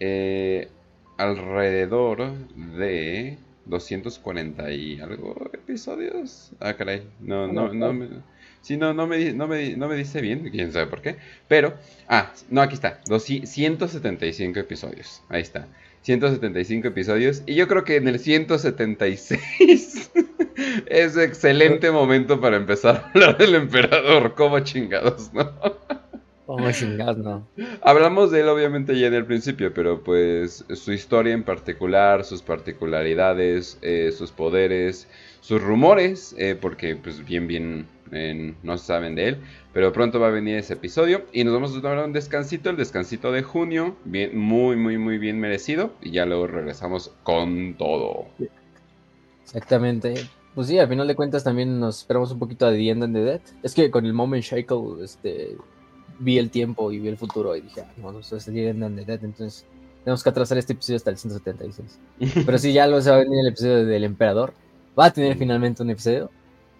[0.00, 0.68] Eh,
[1.16, 3.38] alrededor de
[3.68, 6.50] 240 y algo episodios.
[6.60, 7.02] Ah, caray.
[7.20, 8.08] No, no, no me.
[8.60, 11.16] Sí, no, no me, no, me, no me dice bien, quién sabe por qué.
[11.46, 11.74] Pero,
[12.08, 13.00] ah, no, aquí está.
[13.06, 15.22] 175 episodios.
[15.28, 15.68] Ahí está.
[16.02, 17.42] 175 episodios.
[17.46, 20.10] Y yo creo que en el 176
[20.86, 24.34] es excelente momento para empezar a hablar del emperador.
[24.34, 25.52] Como chingados, ¿no?
[26.48, 27.46] Como chingados, no.
[27.82, 32.40] Hablamos de él obviamente ya en el principio, pero pues su historia en particular, sus
[32.40, 35.08] particularidades, eh, sus poderes,
[35.42, 39.36] sus rumores, eh, porque pues bien, bien eh, no saben de él.
[39.74, 42.78] Pero pronto va a venir ese episodio y nos vamos a tomar un descansito, el
[42.78, 45.92] descansito de junio, bien, muy, muy, muy bien merecido.
[46.00, 48.24] Y ya luego regresamos con todo.
[49.44, 50.14] Exactamente.
[50.54, 53.14] Pues sí, al final de cuentas también nos esperamos un poquito de The End and
[53.14, 53.42] the Dead.
[53.62, 55.58] Es que con el Moment Shackle este,
[56.18, 58.82] vi el tiempo y vi el futuro y dije, ah, no, eso es The End
[58.82, 59.64] and the Dead, entonces
[60.04, 61.98] tenemos que atrasar este episodio hasta el 176.
[62.46, 64.54] Pero sí, ya lo se va a venir el episodio del Emperador.
[64.98, 66.30] ¿Va a tener finalmente un episodio?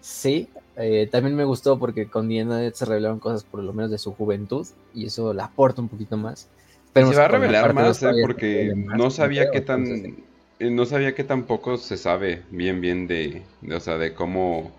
[0.01, 0.49] Sí.
[0.75, 4.13] Eh, también me gustó porque con Dead se revelaron cosas por lo menos de su
[4.13, 6.47] juventud y eso la aporta un poquito más.
[6.93, 10.23] Pero se va a revelar más, eh, porque no sabía qué tan
[10.59, 14.71] no sabía que tampoco se sabe bien bien de, o sea, de cómo,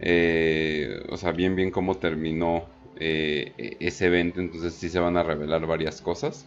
[0.00, 2.64] eh, o sea, bien bien cómo terminó
[2.98, 6.46] eh, e-, ese evento, entonces sí se van a revelar varias cosas,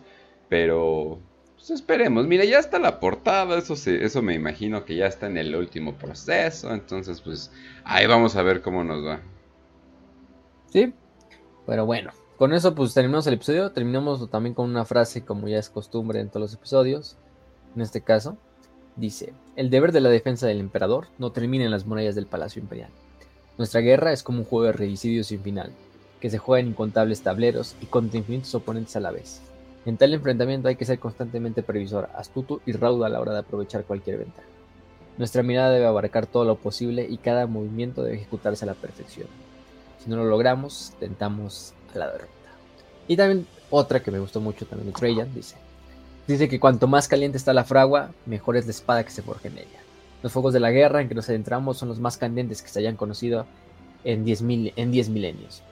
[0.50, 1.20] pero
[1.56, 5.38] pues esperemos, mira, ya está la portada, eso, eso me imagino que ya está en
[5.38, 7.52] el último proceso, entonces pues
[7.84, 9.22] ahí vamos a ver cómo nos va.
[10.72, 10.94] Sí,
[11.66, 15.58] pero bueno, con eso pues terminamos el episodio, terminamos también con una frase como ya
[15.58, 17.18] es costumbre en todos los episodios,
[17.76, 18.38] en este caso.
[18.96, 22.62] Dice, el deber de la defensa del emperador no termina en las murallas del Palacio
[22.62, 22.90] Imperial.
[23.58, 25.72] Nuestra guerra es como un juego de regicidio sin final,
[26.20, 29.42] que se juega en incontables tableros y contra infinitos oponentes a la vez.
[29.86, 33.40] En tal enfrentamiento hay que ser constantemente previsor, astuto y raudo a la hora de
[33.40, 34.48] aprovechar cualquier ventaja.
[35.18, 39.28] Nuestra mirada debe abarcar todo lo posible y cada movimiento debe ejecutarse a la perfección.
[40.04, 42.32] Si no lo logramos, tentamos a la derrota.
[43.08, 45.56] Y también otra que me gustó mucho también de Trajan, dice,
[46.28, 49.48] Dice que cuanto más caliente está la fragua, mejor es la espada que se forja
[49.48, 49.80] en ella.
[50.22, 52.80] Los fuegos de la guerra en que nos adentramos son los más candentes que se
[52.80, 53.46] hayan conocido
[54.04, 54.42] en 10
[54.76, 55.64] en diez milenios.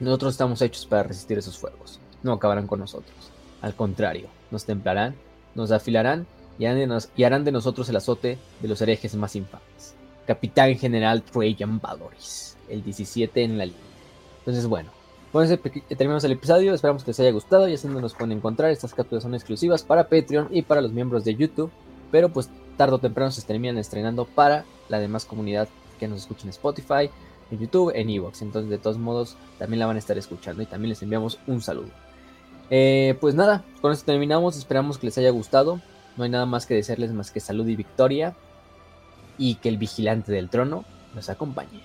[0.00, 1.98] Nosotros estamos hechos para resistir esos fuegos.
[2.22, 3.14] No acabarán con nosotros.
[3.60, 5.16] Al contrario, nos templarán,
[5.54, 6.26] nos afilarán
[6.58, 9.94] y harán de, nosotros el azote de los herejes más infames.
[10.26, 13.80] Capitán General Trajan Valoris, el 17 en la línea.
[14.40, 14.90] Entonces, bueno,
[15.32, 15.56] con eso
[15.88, 19.22] terminamos el episodio, esperamos que les haya gustado, saben dónde nos pueden encontrar, estas capturas
[19.22, 21.70] son exclusivas para Patreon y para los miembros de YouTube,
[22.10, 25.68] pero pues tarde o temprano se terminan estrenando para la demás comunidad
[25.98, 27.10] que nos escucha en Spotify,
[27.50, 30.66] en YouTube, en Evox, entonces de todos modos también la van a estar escuchando y
[30.66, 31.90] también les enviamos un saludo.
[32.70, 35.80] Eh, pues nada, con esto terminamos, esperamos que les haya gustado,
[36.16, 38.34] no hay nada más que desearles más que salud y victoria
[39.38, 40.84] y que el vigilante del trono
[41.14, 41.82] nos acompañe.